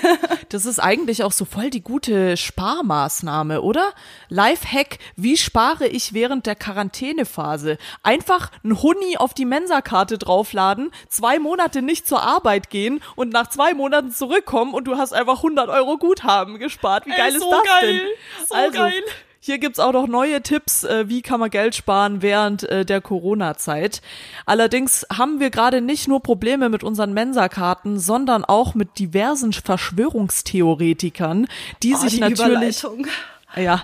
Das 0.50 0.66
ist 0.66 0.80
eigentlich 0.80 1.24
auch 1.24 1.32
so 1.32 1.46
voll 1.46 1.70
die 1.70 1.82
gute 1.82 2.36
Sparmaßnahme, 2.36 3.62
oder? 3.62 3.94
Lifehack, 4.28 4.98
wie 5.16 5.38
spare 5.38 5.88
ich 5.88 6.14
während 6.14 6.46
der 6.46 6.56
Quarantänephase? 6.56 7.78
Einfach 8.04 8.52
ein 8.66 8.82
Huni 8.82 9.16
auf 9.16 9.34
die 9.34 9.46
Mensa-Karte 9.46 10.18
draufladen, 10.18 10.92
zwei 11.08 11.40
Monate 11.40 11.82
nicht 11.82 12.06
zur 12.06 12.22
Arbeit 12.22 12.70
gehen 12.70 13.02
und 13.16 13.32
nach 13.32 13.50
zwei 13.50 13.74
Monaten 13.74 14.12
zurückkommen 14.12 14.74
und 14.74 14.86
du 14.86 14.98
hast 14.98 15.14
einfach 15.14 15.38
100 15.38 15.70
Euro 15.70 15.98
Guthaben 15.98 16.60
gespart. 16.60 17.06
Wie 17.06 17.12
Ey, 17.12 17.18
geil 17.18 17.32
so 17.32 17.38
ist 17.38 17.52
das 17.52 17.80
geil, 17.80 17.94
denn? 17.94 18.48
so 18.48 18.56
also, 18.56 18.78
geil. 18.78 19.04
Hier 19.43 19.57
gibt's 19.57 19.79
auch 19.79 19.91
noch 19.91 20.07
neue 20.07 20.41
Tipps, 20.43 20.83
äh, 20.83 21.10
wie 21.10 21.24
kann 21.24 21.39
man 21.39 21.50
Geld 21.50 21.74
sparen 21.75 22.21
während 22.21 22.63
äh, 22.63 22.86
der 22.86 23.01
Corona-Zeit. 23.01 24.01
Allerdings 24.45 25.05
haben 25.12 25.39
wir 25.39 25.50
gerade 25.50 25.81
nicht 25.81 26.07
nur 26.07 26.21
Probleme 26.21 26.69
mit 26.69 26.83
unseren 26.83 27.12
Mensa-Karten, 27.13 28.00
sondern 28.00 28.45
auch 28.45 28.75
mit 28.75 29.00
diversen 29.00 29.51
Verschwörungstheoretikern, 29.51 31.48
die 31.81 31.95
sich 31.95 32.19
natürlich 32.19 32.83
Überleitung. 32.83 33.07
ja 33.55 33.83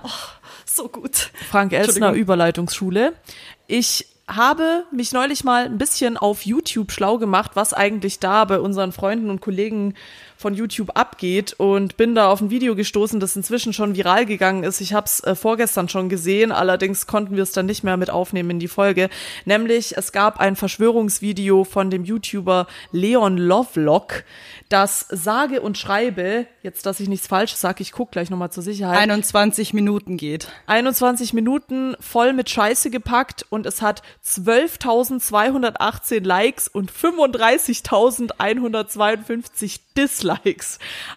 so 0.65 0.87
gut. 0.87 1.31
Frank 1.49 1.73
Entschuldigung. 1.73 2.13
Überleitungsschule. 2.13 3.13
Ich 3.65 4.07
habe 4.27 4.83
mich 4.91 5.13
neulich 5.13 5.43
mal 5.43 5.65
ein 5.65 5.77
bisschen 5.77 6.17
auf 6.17 6.45
YouTube 6.45 6.91
schlau 6.91 7.17
gemacht, 7.17 7.51
was 7.55 7.73
eigentlich 7.73 8.19
da 8.19 8.45
bei 8.45 8.59
unseren 8.59 8.91
Freunden 8.91 9.29
und 9.29 9.41
Kollegen 9.41 9.95
von 10.37 10.53
YouTube 10.53 10.95
abgeht 10.95 11.55
und 11.57 11.97
bin 11.97 12.13
da 12.13 12.29
auf 12.29 12.41
ein 12.41 12.51
Video 12.51 12.75
gestoßen, 12.75 13.19
das 13.19 13.35
inzwischen 13.35 13.73
schon 13.73 13.95
viral 13.95 14.27
gegangen 14.27 14.63
ist. 14.63 14.81
Ich 14.81 14.93
habe 14.93 15.07
es 15.07 15.19
äh, 15.21 15.33
vorgestern 15.33 15.89
schon 15.89 16.09
gesehen, 16.09 16.51
allerdings 16.51 17.07
konnten 17.07 17.35
wir 17.35 17.41
es 17.41 17.51
dann 17.51 17.65
nicht 17.65 17.83
mehr 17.83 17.97
mit 17.97 18.11
aufnehmen 18.11 18.51
in 18.51 18.59
die 18.59 18.67
Folge. 18.67 19.09
Nämlich 19.45 19.97
es 19.97 20.11
gab 20.11 20.39
ein 20.39 20.55
Verschwörungsvideo 20.55 21.63
von 21.63 21.89
dem 21.89 22.05
YouTuber 22.05 22.67
Leon 22.91 23.37
Lovelock, 23.37 24.23
das 24.69 25.07
sage 25.09 25.61
und 25.61 25.75
schreibe, 25.77 26.45
jetzt 26.61 26.85
dass 26.85 26.99
ich 26.99 27.09
nichts 27.09 27.25
Falsches 27.25 27.59
sage, 27.59 27.81
ich 27.81 27.91
guck 27.91 28.11
gleich 28.11 28.29
nochmal 28.29 28.51
zur 28.51 28.61
Sicherheit. 28.61 28.99
21 28.99 29.73
Minuten 29.73 30.17
geht. 30.17 30.49
21 30.67 31.33
Minuten 31.33 31.95
voll 31.99 32.33
mit 32.33 32.51
Scheiße 32.51 32.91
gepackt 32.91 33.47
und 33.49 33.65
es 33.65 33.81
hat 33.81 34.03
12.218 34.23 36.23
Likes 36.23 36.67
und 36.67 36.91
35.152 36.91 39.79
Dislikes. 39.97 40.26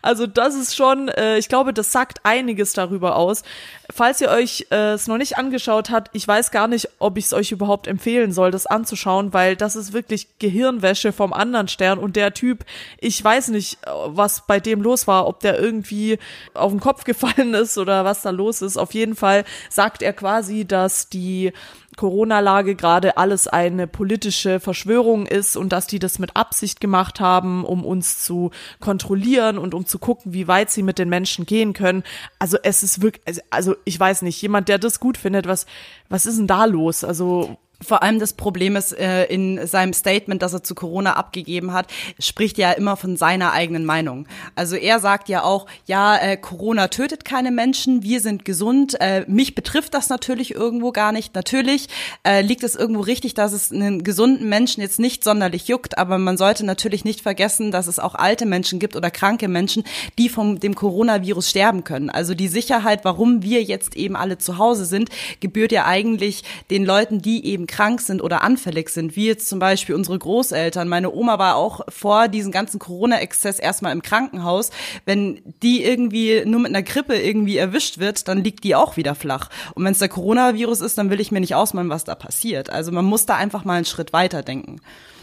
Also 0.03 0.27
das 0.27 0.55
ist 0.55 0.75
schon, 0.77 1.09
äh, 1.09 1.39
ich 1.39 1.49
glaube, 1.49 1.73
das 1.73 1.93
sagt 1.93 2.21
einiges 2.25 2.73
darüber 2.73 3.17
aus. 3.17 3.43
Falls 3.93 4.21
ihr 4.21 4.29
euch 4.31 4.67
äh, 4.71 4.93
es 4.93 5.07
noch 5.07 5.17
nicht 5.17 5.37
angeschaut 5.39 5.91
habt, 5.91 6.11
ich 6.15 6.27
weiß 6.27 6.51
gar 6.51 6.69
nicht, 6.69 6.89
ob 6.99 7.19
ich 7.19 7.27
es 7.27 7.33
euch 7.33 7.53
überhaupt 7.53 7.87
empfehlen 7.87 8.33
soll, 8.33 8.51
das 8.51 8.67
anzuschauen, 8.67 9.33
weil 9.33 9.57
das 9.57 9.77
ist 9.77 9.93
wirklich 9.93 10.29
Gehirnwäsche 10.39 11.13
vom 11.13 11.33
anderen 11.33 11.69
Stern 11.69 11.99
und 11.99 12.17
der 12.17 12.33
Typ, 12.35 12.65
ich 12.99 13.23
weiß 13.23 13.49
nicht, 13.49 13.79
äh, 13.87 13.91
was 14.07 14.47
bei 14.47 14.61
dem 14.61 14.83
los 14.83 15.07
war, 15.07 15.27
ob 15.27 15.41
der 15.41 15.59
irgendwie 15.59 16.19
auf 16.55 16.71
den 16.73 16.81
Kopf 16.81 17.05
gefallen 17.11 17.55
ist 17.55 17.79
oder 17.79 18.05
was 18.05 18.23
da 18.23 18.31
los 18.31 18.63
ist. 18.63 18.77
Auf 18.77 18.95
jeden 18.95 19.17
Fall 19.17 19.45
sagt 19.69 20.03
er 20.03 20.13
quasi, 20.13 20.65
dass 20.65 21.09
die 21.09 21.53
Corona-Lage 21.97 22.77
gerade 22.77 23.17
alles 23.19 23.47
eine 23.47 23.87
politische 23.87 24.59
Verschwörung 24.61 25.27
ist 25.27 25.57
und 25.57 25.71
dass 25.71 25.87
die 25.87 25.99
das 25.99 26.19
mit 26.19 26.35
Absicht 26.37 26.81
gemacht 26.81 27.21
haben, 27.21 27.65
um 27.65 27.85
uns 27.85 28.25
zu 28.25 28.53
kontrollieren 28.79 29.59
und 29.59 29.75
um 29.75 29.85
zu 29.85 29.99
gucken, 29.99 30.33
wie 30.33 30.49
weit 30.49 30.71
sie 30.71 30.83
mit 30.83 30.99
den 30.99 31.09
Menschen 31.09 31.45
gehen 31.47 31.73
können. 31.73 32.03
Also 32.39 32.57
es 32.63 32.83
ist 32.83 33.03
wirklich, 33.03 33.27
also- 33.27 33.41
also 33.51 33.77
ich 33.85 33.99
weiß 33.99 34.23
nicht, 34.23 34.41
jemand, 34.43 34.69
der 34.69 34.79
das 34.79 35.01
gut 35.01 35.17
findet, 35.17 35.47
was, 35.47 35.67
was 36.09 36.27
ist 36.27 36.39
denn 36.39 36.47
da 36.47 36.65
los? 36.65 37.05
Also 37.05 37.57
Vor 37.83 38.03
allem 38.03 38.19
das 38.19 38.35
Problem 38.35 38.77
ist, 38.77 38.93
äh, 38.93 39.25
in 39.25 39.67
seinem 39.67 39.95
Statement, 39.95 40.43
das 40.43 40.53
er 40.53 40.63
zu 40.63 40.75
Corona 40.75 41.15
abgegeben 41.15 41.73
hat, 41.73 41.87
spricht 42.19 42.59
er 42.59 42.71
ja 42.71 42.77
immer 42.77 42.97
von 42.97 43.17
seiner 43.17 43.53
eigenen 43.53 43.87
Meinung. 43.87 44.29
Also 44.55 44.77
er 44.77 45.01
sagt 45.01 45.31
ja 45.31 45.45
auch, 45.45 45.67
ja, 45.87 46.19
äh, 46.19 46.37
Corona 46.37 46.89
tötet 46.89 47.25
keine 47.25 47.51
Menschen, 47.51 48.03
wir 48.03 48.21
sind 48.21 48.45
gesund. 48.45 49.01
Äh, 49.01 49.25
mich 49.29 49.55
betrifft 49.55 49.95
das 49.95 50.11
natürlich 50.11 50.55
irgendwo 50.55 50.93
gar 50.93 51.13
nicht. 51.13 51.35
Natürlich 51.35 51.89
äh, 52.23 52.43
liegt 52.43 52.65
es 52.65 52.77
irgendwo 52.77 53.01
richtig, 53.01 53.33
dass 53.33 53.55
es 53.55 53.73
einen 53.73 54.05
gesunden 54.05 54.49
Menschen 54.51 54.83
jetzt 54.83 55.01
nicht 55.01 55.25
sonderlich 55.25 55.67
juckt, 55.67 55.97
aber 55.97 56.19
man 56.19 56.37
sollte 56.37 56.67
natürlich 56.67 57.07
nicht 57.07 57.23
vergessen, 57.23 57.71
dass 57.71 57.87
es 57.87 57.99
auch 57.99 58.15
alte 58.15 58.45
Menschen 58.45 58.79
gibt 58.79 58.95
oder 58.95 59.11
kranke 59.11 59.49
Menschen, 59.49 59.85
die 60.19 60.29
vom 60.29 60.61
dem 60.61 60.75
Coronavirus 60.75 61.49
sterben 61.49 61.85
können. 61.85 62.11
Also 62.11 62.35
die 62.35 62.49
Sicherheit, 62.49 63.07
warum 63.07 63.43
wir 63.43 63.63
jetzt 63.63 63.97
eben 63.97 64.17
alle 64.17 64.37
zu 64.37 64.59
Hause 64.59 64.85
sind, 64.85 65.09
gebührt 65.41 65.73
ja 65.73 65.87
eigentlich 65.87 66.43
den 66.71 66.85
Leuten, 66.85 67.23
die 67.23 67.47
eben 67.47 67.67
krank 67.71 68.01
sind 68.01 68.21
oder 68.21 68.43
anfällig 68.43 68.91
sind, 68.91 69.17
wie 69.17 69.27
jetzt 69.27 69.49
zum 69.49 69.59
Beispiel 69.59 69.95
unsere 69.95 70.19
Großeltern. 70.19 70.89
Meine 70.89 71.13
Oma 71.13 71.39
war 71.39 71.57
auch 71.57 71.81
vor 71.89 72.29
diesem 72.29 72.53
ganzen 72.53 72.79
Corona-Exzess 72.79 73.59
erstmal 73.59 73.93
im 73.93 74.03
Krankenhaus. 74.03 74.71
Wenn 75.07 75.41
die 75.63 75.83
irgendwie 75.85 76.43
nur 76.45 76.61
mit 76.61 76.71
einer 76.71 76.83
Grippe 76.83 77.17
irgendwie 77.17 77.57
erwischt 77.57 77.99
wird, 77.99 78.29
dann 78.29 78.45
liegt 78.45 78.65
die 78.65 78.75
auch 78.75 78.97
wieder 78.97 79.15
flach. 79.15 79.49
Und 79.75 79.85
wenn 79.85 79.93
es 79.93 80.01
der 80.01 80.09
Coronavirus 80.09 80.81
ist, 80.81 80.99
dann 80.99 81.11
will 81.11 81.21
ich 81.21 81.31
mir 81.31 81.41
nicht 81.41 81.55
ausmalen, 81.55 81.89
was 81.89 82.05
da 82.05 82.15
passiert. 82.15 82.71
Also 82.71 82.93
man 82.93 83.05
muss 83.05 83.25
da 83.25 83.37
einfach 83.37 83.65
mal 83.65 83.75
einen 83.75 83.85
Schritt 83.85 84.13
weiter 84.13 84.43
denken. 84.43 84.81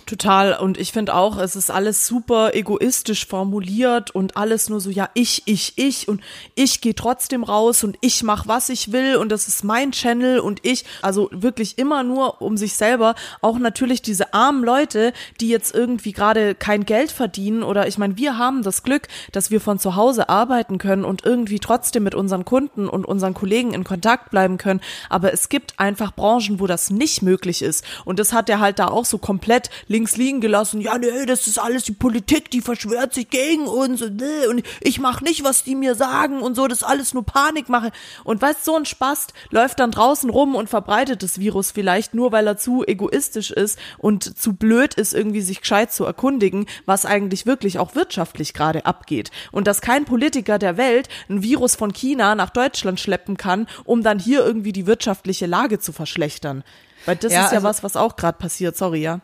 Total. 0.07 0.57
Und 0.57 0.77
ich 0.77 0.93
finde 0.93 1.13
auch, 1.13 1.37
es 1.37 1.57
ist 1.57 1.69
alles 1.69 2.07
super 2.07 2.55
egoistisch 2.55 3.27
formuliert 3.27 4.09
und 4.11 4.37
alles 4.37 4.69
nur 4.69 4.79
so, 4.79 4.89
ja, 4.89 5.09
ich, 5.15 5.43
ich, 5.45 5.73
ich 5.75 6.07
und 6.07 6.21
ich 6.55 6.79
gehe 6.79 6.95
trotzdem 6.95 7.43
raus 7.43 7.83
und 7.83 7.97
ich 7.99 8.23
mache, 8.23 8.47
was 8.47 8.69
ich 8.69 8.93
will 8.93 9.17
und 9.17 9.29
das 9.29 9.49
ist 9.49 9.65
mein 9.65 9.91
Channel 9.91 10.39
und 10.39 10.65
ich. 10.65 10.85
Also 11.01 11.29
wirklich 11.33 11.77
immer 11.77 12.03
nur 12.03 12.41
um 12.41 12.55
sich 12.55 12.75
selber. 12.75 13.15
Auch 13.41 13.59
natürlich 13.59 14.01
diese 14.01 14.33
armen 14.33 14.63
Leute, 14.63 15.11
die 15.41 15.49
jetzt 15.49 15.75
irgendwie 15.75 16.13
gerade 16.13 16.55
kein 16.55 16.85
Geld 16.85 17.11
verdienen 17.11 17.61
oder 17.61 17.85
ich 17.89 17.97
meine, 17.97 18.15
wir 18.15 18.37
haben 18.37 18.63
das 18.63 18.83
Glück, 18.83 19.09
dass 19.33 19.51
wir 19.51 19.59
von 19.59 19.77
zu 19.77 19.97
Hause 19.97 20.29
arbeiten 20.29 20.77
können 20.77 21.03
und 21.03 21.25
irgendwie 21.25 21.59
trotzdem 21.59 22.03
mit 22.03 22.15
unseren 22.15 22.45
Kunden 22.45 22.87
und 22.87 23.03
unseren 23.03 23.33
Kollegen 23.33 23.73
in 23.73 23.83
Kontakt 23.83 24.31
bleiben 24.31 24.57
können. 24.57 24.79
Aber 25.09 25.33
es 25.33 25.49
gibt 25.49 25.77
einfach 25.81 26.15
Branchen, 26.15 26.61
wo 26.61 26.65
das 26.65 26.91
nicht 26.91 27.23
möglich 27.23 27.61
ist. 27.61 27.83
Und 28.05 28.19
das 28.19 28.31
hat 28.31 28.49
er 28.49 28.61
halt 28.61 28.79
da 28.79 28.87
auch 28.87 29.03
so 29.03 29.17
komplett 29.17 29.69
links 29.97 30.15
liegen 30.15 30.41
gelassen. 30.41 30.79
Ja, 30.79 30.95
nee, 30.99 31.25
das 31.25 31.47
ist 31.47 31.57
alles 31.57 31.83
die 31.83 31.91
Politik, 31.91 32.51
die 32.51 32.61
verschwört 32.61 33.15
sich 33.15 33.31
gegen 33.31 33.65
uns 33.65 34.03
und, 34.03 34.17
nee, 34.17 34.45
und 34.47 34.61
ich 34.81 34.99
mach 34.99 35.21
nicht, 35.21 35.43
was 35.43 35.63
die 35.63 35.73
mir 35.73 35.95
sagen 35.95 36.41
und 36.41 36.53
so, 36.55 36.67
das 36.67 36.83
alles 36.83 37.15
nur 37.15 37.25
Panikmache. 37.25 37.91
Und 38.23 38.39
weißt, 38.39 38.63
so 38.63 38.75
ein 38.75 38.85
Spast 38.85 39.33
läuft 39.49 39.79
dann 39.79 39.89
draußen 39.89 40.29
rum 40.29 40.53
und 40.55 40.69
verbreitet 40.69 41.23
das 41.23 41.39
Virus 41.39 41.71
vielleicht 41.71 42.13
nur, 42.13 42.31
weil 42.31 42.45
er 42.45 42.57
zu 42.57 42.85
egoistisch 42.85 43.49
ist 43.49 43.79
und 43.97 44.37
zu 44.37 44.53
blöd 44.53 44.93
ist, 44.93 45.15
irgendwie 45.15 45.41
sich 45.41 45.61
gescheit 45.61 45.91
zu 45.91 46.05
erkundigen, 46.05 46.67
was 46.85 47.05
eigentlich 47.07 47.47
wirklich 47.47 47.79
auch 47.79 47.95
wirtschaftlich 47.95 48.53
gerade 48.53 48.85
abgeht. 48.85 49.31
Und 49.51 49.65
dass 49.65 49.81
kein 49.81 50.05
Politiker 50.05 50.59
der 50.59 50.77
Welt 50.77 51.09
ein 51.27 51.41
Virus 51.41 51.75
von 51.75 51.91
China 51.91 52.35
nach 52.35 52.51
Deutschland 52.51 52.99
schleppen 52.99 53.35
kann, 53.35 53.65
um 53.83 54.03
dann 54.03 54.19
hier 54.19 54.45
irgendwie 54.45 54.73
die 54.73 54.85
wirtschaftliche 54.85 55.47
Lage 55.47 55.79
zu 55.79 55.91
verschlechtern. 55.91 56.63
Weil 57.05 57.15
das 57.15 57.33
Ja, 57.33 57.45
ist 57.45 57.51
ja 57.51 57.57
also- 57.57 57.67
was, 57.67 57.83
was 57.83 57.95
auch 57.95 58.15
gerade 58.15 58.37
passiert, 58.37 58.77
sorry, 58.77 59.01
ja. 59.01 59.21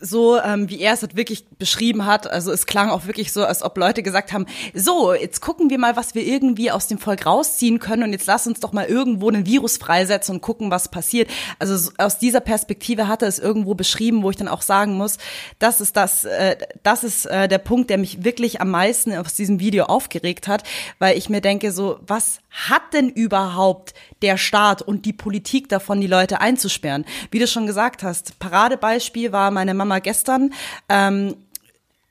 So, 0.00 0.40
ähm, 0.40 0.68
wie 0.68 0.80
er 0.80 0.94
es 0.94 1.02
halt 1.02 1.16
wirklich 1.16 1.46
beschrieben 1.58 2.06
hat. 2.06 2.30
Also 2.30 2.52
es 2.52 2.66
klang 2.66 2.90
auch 2.90 3.06
wirklich 3.06 3.32
so, 3.32 3.44
als 3.44 3.62
ob 3.62 3.76
Leute 3.76 4.02
gesagt 4.02 4.32
haben, 4.32 4.46
so, 4.74 5.14
jetzt 5.14 5.40
gucken 5.40 5.70
wir 5.70 5.78
mal, 5.78 5.96
was 5.96 6.14
wir 6.14 6.24
irgendwie 6.24 6.70
aus 6.70 6.86
dem 6.86 6.98
Volk 6.98 7.26
rausziehen 7.26 7.78
können 7.78 8.04
und 8.04 8.12
jetzt 8.12 8.26
lass 8.26 8.46
uns 8.46 8.60
doch 8.60 8.72
mal 8.72 8.86
irgendwo 8.86 9.28
einen 9.28 9.46
Virus 9.46 9.76
freisetzen 9.76 10.36
und 10.36 10.40
gucken, 10.40 10.70
was 10.70 10.90
passiert. 10.90 11.30
Also 11.58 11.76
so, 11.76 11.90
aus 11.98 12.18
dieser 12.18 12.40
Perspektive 12.40 13.08
hat 13.08 13.22
er 13.22 13.28
es 13.28 13.38
irgendwo 13.38 13.74
beschrieben, 13.74 14.22
wo 14.22 14.30
ich 14.30 14.36
dann 14.36 14.48
auch 14.48 14.62
sagen 14.62 14.94
muss, 14.94 15.18
das 15.58 15.80
ist 15.80 15.96
das, 15.96 16.24
äh, 16.24 16.56
das 16.82 17.04
ist 17.04 17.26
äh, 17.26 17.48
der 17.48 17.58
Punkt, 17.58 17.90
der 17.90 17.98
mich 17.98 18.24
wirklich 18.24 18.60
am 18.60 18.70
meisten 18.70 19.14
aus 19.14 19.34
diesem 19.34 19.60
Video 19.60 19.84
aufgeregt 19.84 20.48
hat, 20.48 20.62
weil 20.98 21.16
ich 21.16 21.28
mir 21.28 21.40
denke, 21.40 21.72
so, 21.72 21.98
was 22.06 22.40
hat 22.50 22.82
denn 22.92 23.08
überhaupt 23.08 23.94
der 24.22 24.36
Staat 24.36 24.82
und 24.82 25.04
die 25.04 25.12
Politik 25.12 25.68
davon, 25.68 26.00
die 26.00 26.06
Leute 26.06 26.40
einzusperren? 26.40 27.04
Wie 27.30 27.38
du 27.38 27.46
schon 27.46 27.66
gesagt 27.66 28.02
hast, 28.02 28.38
Paradebeispiel 28.38 29.32
war 29.32 29.50
meine 29.50 29.74
Mama 29.78 30.00
gestern. 30.00 30.52
Ähm, 30.88 31.36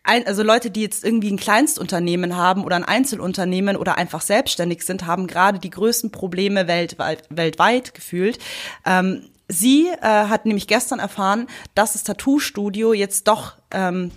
ein, 0.07 0.25
also 0.25 0.41
Leute, 0.41 0.71
die 0.71 0.81
jetzt 0.81 1.03
irgendwie 1.03 1.31
ein 1.31 1.38
Kleinstunternehmen 1.38 2.38
haben 2.38 2.63
oder 2.63 2.77
ein 2.77 2.86
Einzelunternehmen 2.86 3.75
oder 3.75 3.97
einfach 3.97 4.21
selbstständig 4.21 4.83
sind, 4.83 5.05
haben 5.05 5.27
gerade 5.27 5.59
die 5.59 5.69
größten 5.69 6.12
Probleme 6.12 6.67
weltweit, 6.67 7.25
weltweit 7.29 7.93
gefühlt. 7.93 8.39
Ähm, 8.86 9.24
sie 9.50 9.88
äh, 9.88 10.01
hat 10.01 10.45
nämlich 10.45 10.67
gestern 10.67 11.00
erfahren, 11.00 11.47
dass 11.75 11.93
das 11.93 12.03
Tattoo-Studio 12.03 12.93
jetzt 12.93 13.27
doch 13.27 13.55
ähm, 13.71 14.12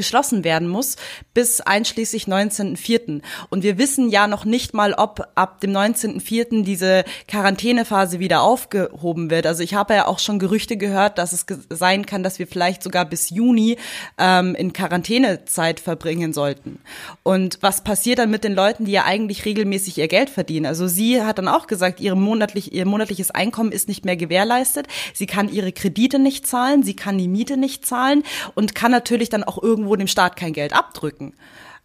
geschlossen 0.00 0.44
werden 0.44 0.66
muss 0.66 0.96
bis 1.34 1.60
einschließlich 1.60 2.24
19.04. 2.24 3.20
Und 3.50 3.62
wir 3.62 3.76
wissen 3.76 4.08
ja 4.08 4.26
noch 4.28 4.46
nicht 4.46 4.72
mal, 4.72 4.94
ob 4.94 5.28
ab 5.34 5.60
dem 5.60 5.72
19.04. 5.72 6.64
diese 6.64 7.04
Quarantänephase 7.28 8.18
wieder 8.18 8.40
aufgehoben 8.40 9.28
wird. 9.28 9.46
Also 9.46 9.62
ich 9.62 9.74
habe 9.74 9.92
ja 9.92 10.06
auch 10.06 10.18
schon 10.18 10.38
Gerüchte 10.38 10.78
gehört, 10.78 11.18
dass 11.18 11.34
es 11.34 11.44
sein 11.68 12.06
kann, 12.06 12.22
dass 12.22 12.38
wir 12.38 12.46
vielleicht 12.46 12.82
sogar 12.82 13.04
bis 13.04 13.28
Juni 13.28 13.76
ähm, 14.16 14.54
in 14.54 14.72
Quarantänezeit 14.72 15.80
verbringen 15.80 16.32
sollten. 16.32 16.78
Und 17.22 17.58
was 17.60 17.84
passiert 17.84 18.20
dann 18.20 18.30
mit 18.30 18.42
den 18.42 18.54
Leuten, 18.54 18.86
die 18.86 18.92
ja 18.92 19.04
eigentlich 19.04 19.44
regelmäßig 19.44 19.98
ihr 19.98 20.08
Geld 20.08 20.30
verdienen? 20.30 20.64
Also 20.64 20.88
sie 20.88 21.20
hat 21.20 21.36
dann 21.36 21.48
auch 21.48 21.66
gesagt, 21.66 22.00
ihre 22.00 22.16
monatlich, 22.16 22.72
ihr 22.72 22.86
monatliches 22.86 23.30
Einkommen 23.30 23.70
ist 23.70 23.86
nicht 23.86 24.06
mehr 24.06 24.16
gewährleistet. 24.16 24.86
Sie 25.12 25.26
kann 25.26 25.52
ihre 25.52 25.72
Kredite 25.72 26.18
nicht 26.18 26.46
zahlen, 26.46 26.82
sie 26.82 26.96
kann 26.96 27.18
die 27.18 27.28
Miete 27.28 27.58
nicht 27.58 27.84
zahlen 27.84 28.22
und 28.54 28.74
kann 28.74 28.90
natürlich 28.90 29.28
dann 29.28 29.44
auch 29.44 29.62
irgendwo 29.62 29.89
irgendwo 29.90 29.96
dem 29.96 30.06
Staat 30.06 30.36
kein 30.36 30.52
Geld 30.52 30.72
abdrücken. 30.72 31.34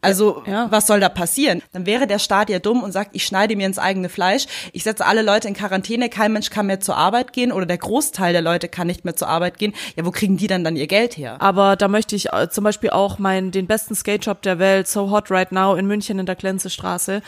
Also 0.05 0.43
ja. 0.45 0.67
was 0.71 0.88
soll 0.88 1.00
da 1.00 1.09
passieren? 1.09 1.62
Dann 1.74 1.85
wäre 1.85 2.07
der 2.07 2.19
Staat 2.19 2.50
ja 2.50 2.59
dumm 2.59 2.83
und 2.83 2.91
sagt, 2.91 3.12
ich 3.13 3.25
schneide 3.25 3.55
mir 3.55 3.65
ins 3.65 3.79
eigene 3.79 4.09
Fleisch, 4.09 4.45
ich 4.74 4.83
setze 4.83 5.05
alle 5.05 5.21
Leute 5.21 5.47
in 5.47 5.53
Quarantäne, 5.53 6.09
kein 6.09 6.33
Mensch 6.33 6.50
kann 6.50 6.67
mehr 6.67 6.79
zur 6.79 6.97
Arbeit 6.97 7.33
gehen 7.33 7.51
oder 7.51 7.65
der 7.65 7.77
Großteil 7.77 8.33
der 8.33 8.41
Leute 8.41 8.67
kann 8.67 8.88
nicht 8.88 9.05
mehr 9.05 9.15
zur 9.15 9.27
Arbeit 9.27 9.57
gehen. 9.57 9.74
Ja, 9.95 10.05
wo 10.05 10.12
kriegen 10.12 10.38
die 10.38 10.47
dann 10.47 10.63
dann 10.63 10.75
ihr 10.75 10.88
Geld 10.88 11.17
her? 11.17 11.38
Aber 11.39 11.75
da 11.75 11.88
möchte 11.88 12.15
ich 12.15 12.31
äh, 12.33 12.50
zum 12.50 12.63
Beispiel 12.63 12.91
auch 12.91 13.19
meinen 13.19 13.51
den 13.51 13.67
besten 13.67 13.95
Skate 13.95 14.25
Shop 14.25 14.41
der 14.41 14.59
Welt, 14.59 14.88
So 14.88 15.12
Hot 15.12 15.31
Right 15.31 15.51
Now 15.51 15.75
in 15.75 15.88
München 15.88 16.19
in 16.19 16.25
der 16.25 16.35
Klenzestraße. 16.35 17.21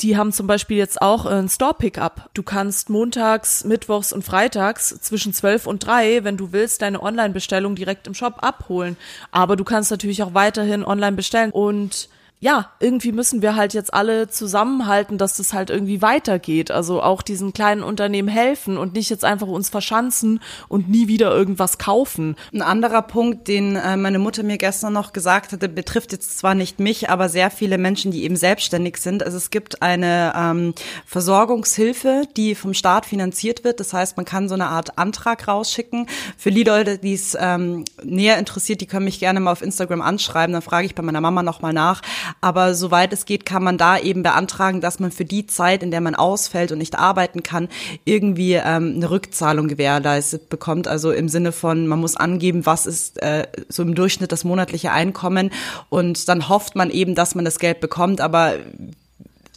Die 0.00 0.16
haben 0.16 0.32
zum 0.32 0.46
Beispiel 0.46 0.76
jetzt 0.76 1.00
auch 1.00 1.24
ein 1.24 1.48
Store-Pickup. 1.48 2.30
Du 2.34 2.42
kannst 2.42 2.90
montags, 2.90 3.64
mittwochs 3.64 4.12
und 4.12 4.24
freitags 4.24 4.88
zwischen 5.00 5.32
12 5.32 5.66
und 5.66 5.86
3, 5.86 6.24
wenn 6.24 6.36
du 6.36 6.52
willst, 6.52 6.82
deine 6.82 7.00
Online-Bestellung 7.00 7.76
direkt 7.76 8.06
im 8.06 8.14
Shop 8.14 8.42
abholen. 8.42 8.96
Aber 9.30 9.56
du 9.56 9.62
kannst 9.62 9.90
natürlich 9.90 10.22
auch 10.22 10.34
weiterhin 10.34 10.84
online 10.84 11.16
bestellen 11.16 11.52
und 11.52 12.08
ja, 12.44 12.68
irgendwie 12.78 13.12
müssen 13.12 13.40
wir 13.40 13.56
halt 13.56 13.72
jetzt 13.72 13.94
alle 13.94 14.28
zusammenhalten, 14.28 15.16
dass 15.16 15.38
das 15.38 15.54
halt 15.54 15.70
irgendwie 15.70 16.02
weitergeht. 16.02 16.70
Also 16.70 17.02
auch 17.02 17.22
diesen 17.22 17.54
kleinen 17.54 17.82
Unternehmen 17.82 18.28
helfen 18.28 18.76
und 18.76 18.92
nicht 18.92 19.08
jetzt 19.08 19.24
einfach 19.24 19.46
uns 19.46 19.70
verschanzen 19.70 20.40
und 20.68 20.90
nie 20.90 21.08
wieder 21.08 21.34
irgendwas 21.34 21.78
kaufen. 21.78 22.36
Ein 22.52 22.60
anderer 22.60 23.00
Punkt, 23.00 23.48
den 23.48 23.76
äh, 23.76 23.96
meine 23.96 24.18
Mutter 24.18 24.42
mir 24.42 24.58
gestern 24.58 24.92
noch 24.92 25.14
gesagt 25.14 25.52
hatte, 25.52 25.70
betrifft 25.70 26.12
jetzt 26.12 26.36
zwar 26.36 26.54
nicht 26.54 26.80
mich, 26.80 27.08
aber 27.08 27.30
sehr 27.30 27.50
viele 27.50 27.78
Menschen, 27.78 28.12
die 28.12 28.24
eben 28.24 28.36
selbstständig 28.36 28.98
sind. 28.98 29.22
Also 29.22 29.38
es 29.38 29.48
gibt 29.48 29.80
eine 29.80 30.34
ähm, 30.36 30.74
Versorgungshilfe, 31.06 32.24
die 32.36 32.54
vom 32.54 32.74
Staat 32.74 33.06
finanziert 33.06 33.64
wird. 33.64 33.80
Das 33.80 33.94
heißt, 33.94 34.18
man 34.18 34.26
kann 34.26 34.50
so 34.50 34.54
eine 34.54 34.66
Art 34.66 34.98
Antrag 34.98 35.48
rausschicken. 35.48 36.08
Für 36.36 36.52
die 36.52 36.64
Leute, 36.64 36.98
die 36.98 37.14
es 37.14 37.34
ähm, 37.40 37.86
näher 38.02 38.36
interessiert, 38.36 38.82
die 38.82 38.86
können 38.86 39.06
mich 39.06 39.18
gerne 39.18 39.40
mal 39.40 39.52
auf 39.52 39.62
Instagram 39.62 40.02
anschreiben. 40.02 40.52
Dann 40.52 40.60
frage 40.60 40.84
ich 40.84 40.94
bei 40.94 41.02
meiner 41.02 41.22
Mama 41.22 41.42
nochmal 41.42 41.72
nach. 41.72 42.02
Aber 42.40 42.74
soweit 42.74 43.12
es 43.12 43.24
geht, 43.24 43.46
kann 43.46 43.64
man 43.64 43.78
da 43.78 43.98
eben 43.98 44.22
beantragen, 44.22 44.80
dass 44.80 45.00
man 45.00 45.10
für 45.10 45.24
die 45.24 45.46
Zeit, 45.46 45.82
in 45.82 45.90
der 45.90 46.00
man 46.00 46.14
ausfällt 46.14 46.72
und 46.72 46.78
nicht 46.78 46.98
arbeiten 46.98 47.42
kann, 47.42 47.68
irgendwie 48.04 48.54
ähm, 48.54 48.94
eine 48.96 49.10
Rückzahlung 49.10 49.68
gewährleistet 49.68 50.48
bekommt. 50.48 50.88
Also 50.88 51.10
im 51.10 51.28
Sinne 51.28 51.52
von, 51.52 51.86
man 51.86 52.00
muss 52.00 52.16
angeben, 52.16 52.66
was 52.66 52.86
ist 52.86 53.22
äh, 53.22 53.46
so 53.68 53.82
im 53.82 53.94
Durchschnitt 53.94 54.32
das 54.32 54.44
monatliche 54.44 54.92
Einkommen 54.92 55.50
und 55.88 56.28
dann 56.28 56.48
hofft 56.48 56.76
man 56.76 56.90
eben, 56.90 57.14
dass 57.14 57.34
man 57.34 57.44
das 57.44 57.58
Geld 57.58 57.80
bekommt. 57.80 58.20
Aber 58.20 58.54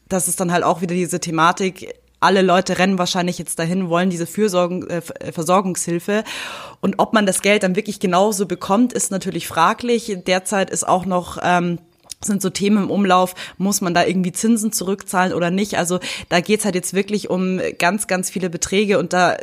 das 0.07 0.27
ist 0.27 0.39
dann 0.39 0.51
halt 0.51 0.63
auch 0.63 0.81
wieder 0.81 0.95
diese 0.95 1.19
Thematik, 1.19 1.93
alle 2.19 2.41
Leute 2.41 2.79
rennen 2.79 2.97
wahrscheinlich 2.97 3.37
jetzt 3.37 3.59
dahin, 3.59 3.89
wollen 3.89 4.09
diese 4.09 4.25
Fürsorgung, 4.25 4.87
äh, 4.87 5.01
Versorgungshilfe. 5.01 6.23
Und 6.81 6.95
ob 6.97 7.13
man 7.13 7.25
das 7.25 7.41
Geld 7.41 7.63
dann 7.63 7.75
wirklich 7.75 7.99
genauso 7.99 8.47
bekommt, 8.47 8.93
ist 8.93 9.11
natürlich 9.11 9.47
fraglich. 9.47 10.17
Derzeit 10.25 10.69
ist 10.69 10.87
auch 10.87 11.05
noch 11.05 11.37
ähm, 11.43 11.79
sind 12.21 12.41
so 12.41 12.49
Themen 12.49 12.83
im 12.83 12.89
Umlauf, 12.89 13.35
muss 13.57 13.81
man 13.81 13.93
da 13.93 14.05
irgendwie 14.05 14.31
Zinsen 14.31 14.71
zurückzahlen 14.71 15.33
oder 15.33 15.51
nicht? 15.51 15.77
Also 15.77 15.99
da 16.29 16.39
geht's 16.39 16.65
halt 16.65 16.75
jetzt 16.75 16.93
wirklich 16.93 17.29
um 17.29 17.59
ganz, 17.77 18.07
ganz 18.07 18.29
viele 18.29 18.49
Beträge 18.49 18.99
und 18.99 19.13
da 19.13 19.37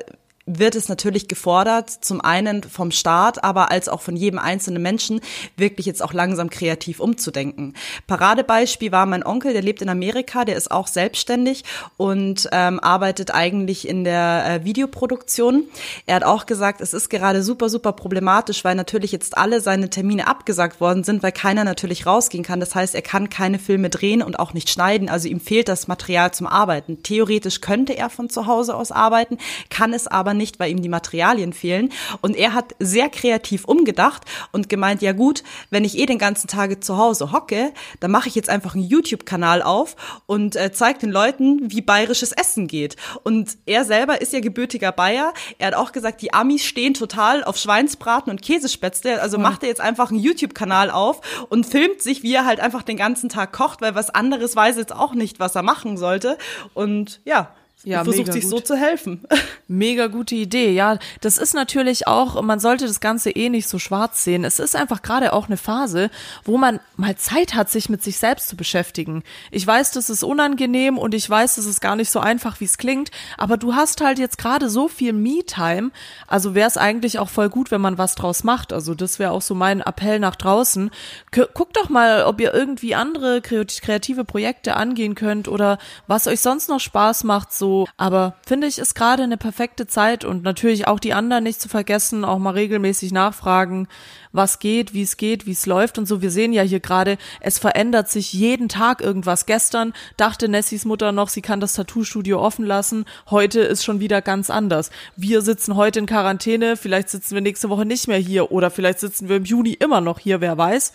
wird 0.46 0.74
es 0.74 0.88
natürlich 0.88 1.26
gefordert, 1.26 1.88
zum 1.88 2.20
einen 2.20 2.62
vom 2.62 2.90
Staat, 2.90 3.42
aber 3.42 3.70
als 3.70 3.88
auch 3.88 4.02
von 4.02 4.14
jedem 4.14 4.38
einzelnen 4.38 4.82
Menschen, 4.82 5.20
wirklich 5.56 5.86
jetzt 5.86 6.02
auch 6.02 6.12
langsam 6.12 6.50
kreativ 6.50 7.00
umzudenken. 7.00 7.74
Paradebeispiel 8.06 8.92
war 8.92 9.06
mein 9.06 9.24
Onkel, 9.24 9.54
der 9.54 9.62
lebt 9.62 9.80
in 9.80 9.88
Amerika, 9.88 10.44
der 10.44 10.56
ist 10.56 10.70
auch 10.70 10.86
selbstständig 10.86 11.64
und 11.96 12.48
ähm, 12.52 12.78
arbeitet 12.80 13.32
eigentlich 13.32 13.88
in 13.88 14.04
der 14.04 14.44
äh, 14.46 14.64
Videoproduktion. 14.64 15.64
Er 16.04 16.16
hat 16.16 16.24
auch 16.24 16.44
gesagt, 16.44 16.82
es 16.82 16.92
ist 16.92 17.08
gerade 17.08 17.42
super, 17.42 17.70
super 17.70 17.92
problematisch, 17.92 18.64
weil 18.64 18.74
natürlich 18.74 19.12
jetzt 19.12 19.38
alle 19.38 19.62
seine 19.62 19.88
Termine 19.88 20.26
abgesagt 20.26 20.80
worden 20.80 21.04
sind, 21.04 21.22
weil 21.22 21.32
keiner 21.32 21.64
natürlich 21.64 22.04
rausgehen 22.04 22.44
kann. 22.44 22.60
Das 22.60 22.74
heißt, 22.74 22.94
er 22.94 23.02
kann 23.02 23.30
keine 23.30 23.58
Filme 23.58 23.88
drehen 23.88 24.22
und 24.22 24.38
auch 24.38 24.52
nicht 24.52 24.68
schneiden, 24.68 25.08
also 25.08 25.26
ihm 25.26 25.40
fehlt 25.40 25.68
das 25.68 25.88
Material 25.88 26.34
zum 26.34 26.46
Arbeiten. 26.46 27.02
Theoretisch 27.02 27.62
könnte 27.62 27.96
er 27.96 28.10
von 28.10 28.28
zu 28.28 28.46
Hause 28.46 28.74
aus 28.74 28.92
arbeiten, 28.92 29.38
kann 29.70 29.94
es 29.94 30.06
aber 30.06 30.33
nicht, 30.34 30.58
weil 30.58 30.70
ihm 30.70 30.82
die 30.82 30.88
Materialien 30.88 31.52
fehlen. 31.52 31.90
Und 32.20 32.36
er 32.36 32.54
hat 32.54 32.74
sehr 32.78 33.08
kreativ 33.08 33.64
umgedacht 33.64 34.22
und 34.52 34.68
gemeint, 34.68 35.02
ja 35.02 35.12
gut, 35.12 35.42
wenn 35.70 35.84
ich 35.84 35.98
eh 35.98 36.06
den 36.06 36.18
ganzen 36.18 36.48
Tag 36.48 36.82
zu 36.82 36.96
Hause 36.96 37.32
hocke, 37.32 37.72
dann 38.00 38.10
mache 38.10 38.28
ich 38.28 38.34
jetzt 38.34 38.48
einfach 38.48 38.74
einen 38.74 38.84
YouTube-Kanal 38.84 39.62
auf 39.62 39.96
und 40.26 40.56
äh, 40.56 40.72
zeige 40.72 41.00
den 41.00 41.10
Leuten, 41.10 41.70
wie 41.70 41.80
bayerisches 41.80 42.32
Essen 42.32 42.66
geht. 42.66 42.96
Und 43.22 43.56
er 43.66 43.84
selber 43.84 44.20
ist 44.20 44.32
ja 44.32 44.40
gebürtiger 44.40 44.92
Bayer. 44.92 45.32
Er 45.58 45.68
hat 45.68 45.74
auch 45.74 45.92
gesagt, 45.92 46.22
die 46.22 46.32
Amis 46.32 46.64
stehen 46.64 46.94
total 46.94 47.44
auf 47.44 47.56
Schweinsbraten 47.56 48.30
und 48.30 48.42
Käsespätzle. 48.42 49.20
Also 49.20 49.38
macht 49.38 49.62
er 49.62 49.68
jetzt 49.68 49.80
einfach 49.80 50.10
einen 50.10 50.20
YouTube-Kanal 50.20 50.90
auf 50.90 51.20
und 51.48 51.66
filmt 51.66 52.02
sich, 52.02 52.22
wie 52.22 52.34
er 52.34 52.44
halt 52.44 52.60
einfach 52.60 52.82
den 52.82 52.96
ganzen 52.96 53.28
Tag 53.28 53.52
kocht, 53.52 53.80
weil 53.80 53.94
was 53.94 54.10
anderes 54.10 54.56
weiß 54.56 54.76
jetzt 54.76 54.94
auch 54.94 55.14
nicht, 55.14 55.40
was 55.40 55.54
er 55.54 55.62
machen 55.62 55.96
sollte. 55.96 56.38
Und 56.74 57.20
ja, 57.24 57.54
ja, 57.84 58.02
versucht 58.02 58.32
sich 58.32 58.42
gut. 58.44 58.50
so 58.50 58.60
zu 58.60 58.76
helfen. 58.76 59.22
Mega 59.68 60.06
gute 60.06 60.34
Idee. 60.34 60.72
Ja, 60.72 60.98
das 61.20 61.38
ist 61.38 61.54
natürlich 61.54 62.06
auch, 62.06 62.40
man 62.42 62.58
sollte 62.58 62.86
das 62.86 63.00
Ganze 63.00 63.30
eh 63.30 63.50
nicht 63.50 63.68
so 63.68 63.78
schwarz 63.78 64.24
sehen. 64.24 64.44
Es 64.44 64.58
ist 64.58 64.74
einfach 64.74 65.02
gerade 65.02 65.32
auch 65.32 65.46
eine 65.46 65.56
Phase, 65.56 66.10
wo 66.44 66.56
man 66.56 66.80
mal 66.96 67.16
Zeit 67.16 67.54
hat, 67.54 67.70
sich 67.70 67.88
mit 67.88 68.02
sich 68.02 68.18
selbst 68.18 68.48
zu 68.48 68.56
beschäftigen. 68.56 69.22
Ich 69.50 69.66
weiß, 69.66 69.90
das 69.92 70.08
ist 70.10 70.24
unangenehm 70.24 70.96
und 70.98 71.14
ich 71.14 71.28
weiß, 71.28 71.56
das 71.56 71.66
ist 71.66 71.80
gar 71.80 71.96
nicht 71.96 72.10
so 72.10 72.20
einfach, 72.20 72.60
wie 72.60 72.64
es 72.64 72.78
klingt, 72.78 73.10
aber 73.36 73.56
du 73.56 73.74
hast 73.74 74.00
halt 74.00 74.18
jetzt 74.18 74.38
gerade 74.38 74.70
so 74.70 74.88
viel 74.88 75.12
Me-Time. 75.12 75.90
Also 76.26 76.54
wäre 76.54 76.68
es 76.68 76.76
eigentlich 76.76 77.18
auch 77.18 77.28
voll 77.28 77.50
gut, 77.50 77.70
wenn 77.70 77.80
man 77.80 77.98
was 77.98 78.14
draus 78.14 78.44
macht. 78.44 78.72
Also 78.72 78.94
das 78.94 79.18
wäre 79.18 79.32
auch 79.32 79.42
so 79.42 79.54
mein 79.54 79.80
Appell 79.80 80.18
nach 80.20 80.36
draußen. 80.36 80.90
Guckt 81.30 81.76
doch 81.76 81.90
mal, 81.90 82.24
ob 82.24 82.40
ihr 82.40 82.54
irgendwie 82.54 82.94
andere 82.94 83.42
kreative 83.42 84.24
Projekte 84.24 84.76
angehen 84.76 85.14
könnt 85.14 85.48
oder 85.48 85.78
was 86.06 86.26
euch 86.26 86.40
sonst 86.40 86.68
noch 86.68 86.80
Spaß 86.80 87.24
macht, 87.24 87.52
so 87.52 87.73
aber 87.96 88.36
finde 88.46 88.66
ich, 88.66 88.78
ist 88.78 88.94
gerade 88.94 89.22
eine 89.22 89.36
perfekte 89.36 89.86
Zeit 89.86 90.24
und 90.24 90.42
natürlich 90.42 90.86
auch 90.86 91.00
die 91.00 91.14
anderen 91.14 91.44
nicht 91.44 91.60
zu 91.60 91.68
vergessen, 91.68 92.24
auch 92.24 92.38
mal 92.38 92.50
regelmäßig 92.50 93.12
nachfragen, 93.12 93.88
was 94.32 94.58
geht, 94.58 94.94
wie 94.94 95.02
es 95.02 95.16
geht, 95.16 95.46
wie 95.46 95.52
es 95.52 95.66
läuft 95.66 95.98
und 95.98 96.06
so. 96.06 96.20
Wir 96.20 96.30
sehen 96.30 96.52
ja 96.52 96.62
hier 96.62 96.80
gerade, 96.80 97.18
es 97.40 97.58
verändert 97.58 98.10
sich 98.10 98.32
jeden 98.32 98.68
Tag 98.68 99.00
irgendwas. 99.00 99.46
Gestern 99.46 99.92
dachte 100.16 100.48
Nessies 100.48 100.84
Mutter 100.84 101.12
noch, 101.12 101.28
sie 101.28 101.42
kann 101.42 101.60
das 101.60 101.74
Tattoo-Studio 101.74 102.40
offen 102.40 102.64
lassen. 102.64 103.04
Heute 103.30 103.60
ist 103.60 103.84
schon 103.84 104.00
wieder 104.00 104.22
ganz 104.22 104.50
anders. 104.50 104.90
Wir 105.16 105.42
sitzen 105.42 105.76
heute 105.76 106.00
in 106.00 106.06
Quarantäne, 106.06 106.76
vielleicht 106.76 107.08
sitzen 107.08 107.34
wir 107.34 107.42
nächste 107.42 107.68
Woche 107.70 107.86
nicht 107.86 108.08
mehr 108.08 108.18
hier 108.18 108.50
oder 108.50 108.70
vielleicht 108.70 109.00
sitzen 109.00 109.28
wir 109.28 109.36
im 109.36 109.44
Juni 109.44 109.72
immer 109.72 110.00
noch 110.00 110.18
hier, 110.18 110.40
wer 110.40 110.58
weiß 110.58 110.92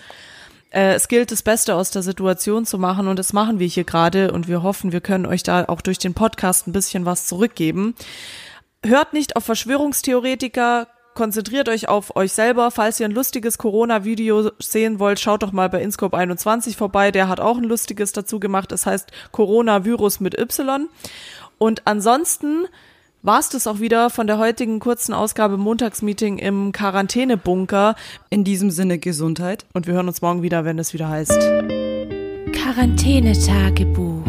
äh, 0.72 0.94
es 0.94 1.08
gilt, 1.08 1.32
das 1.32 1.44
Beste 1.44 1.76
aus 1.76 1.92
der 1.92 2.04
Situation 2.04 2.66
zu 2.66 2.78
machen 2.78 3.08
und 3.08 3.18
das 3.18 3.34
machen 3.34 3.60
wir 3.60 3.68
hier 3.68 3.84
gerade 3.84 4.32
und 4.32 4.48
wir 4.48 4.64
hoffen, 4.64 4.92
wir 4.92 5.02
können 5.02 5.26
euch 5.26 5.44
da 5.44 5.66
auch 5.66 5.82
durch 5.82 5.98
den 5.98 6.14
Podcast 6.14 6.68
ein 6.68 6.74
bisschen 6.74 7.06
was 7.06 7.26
zurückgeben. 7.26 7.96
Hört 8.86 9.14
nicht 9.14 9.36
auf 9.36 9.46
Verschwörungstheoretiker, 9.46 10.88
konzentriert 11.14 11.68
euch 11.68 11.90
auf 11.90 12.16
euch 12.16 12.32
selber. 12.32 12.72
Falls 12.72 13.00
ihr 13.00 13.06
ein 13.06 13.12
lustiges 13.12 13.58
Corona-Video 13.58 14.52
sehen 14.60 15.00
wollt, 15.00 15.20
schaut 15.20 15.44
doch 15.44 15.52
mal 15.52 15.68
bei 15.70 15.84
Inscope21 15.84 16.78
vorbei. 16.78 17.12
Der 17.12 17.28
hat 17.28 17.42
auch 17.42 17.58
ein 17.58 17.66
lustiges 17.66 18.14
dazu 18.14 18.40
gemacht. 18.40 18.72
Es 18.72 18.86
heißt 18.86 19.12
Coronavirus 19.34 20.22
mit 20.22 20.40
Y. 20.40 20.88
Und 21.58 21.86
ansonsten 21.86 22.68
war 23.22 23.40
es 23.40 23.50
das 23.50 23.68
auch 23.68 23.80
wieder 23.80 24.10
von 24.10 24.28
der 24.28 24.38
heutigen 24.38 24.80
kurzen 24.80 25.14
Ausgabe 25.14 25.58
Montagsmeeting 25.58 26.38
im 26.38 26.72
Quarantänebunker. 26.72 27.96
In 28.30 28.44
diesem 28.44 28.72
Sinne 28.72 29.00
Gesundheit. 29.00 29.66
Und 29.74 29.88
wir 29.88 29.94
hören 29.96 30.08
uns 30.08 30.22
morgen 30.22 30.42
wieder, 30.42 30.66
wenn 30.66 30.80
es 30.80 30.94
wieder 30.94 31.10
heißt. 31.10 31.40
Quarantänetagebuch 32.54 34.26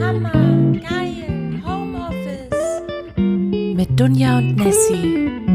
Hammer, 0.00 0.32
geil, 0.32 1.62
Homeoffice. 1.64 2.82
mit 3.16 3.98
Dunja 3.98 4.38
und 4.38 4.56
Nessie. 4.56 5.49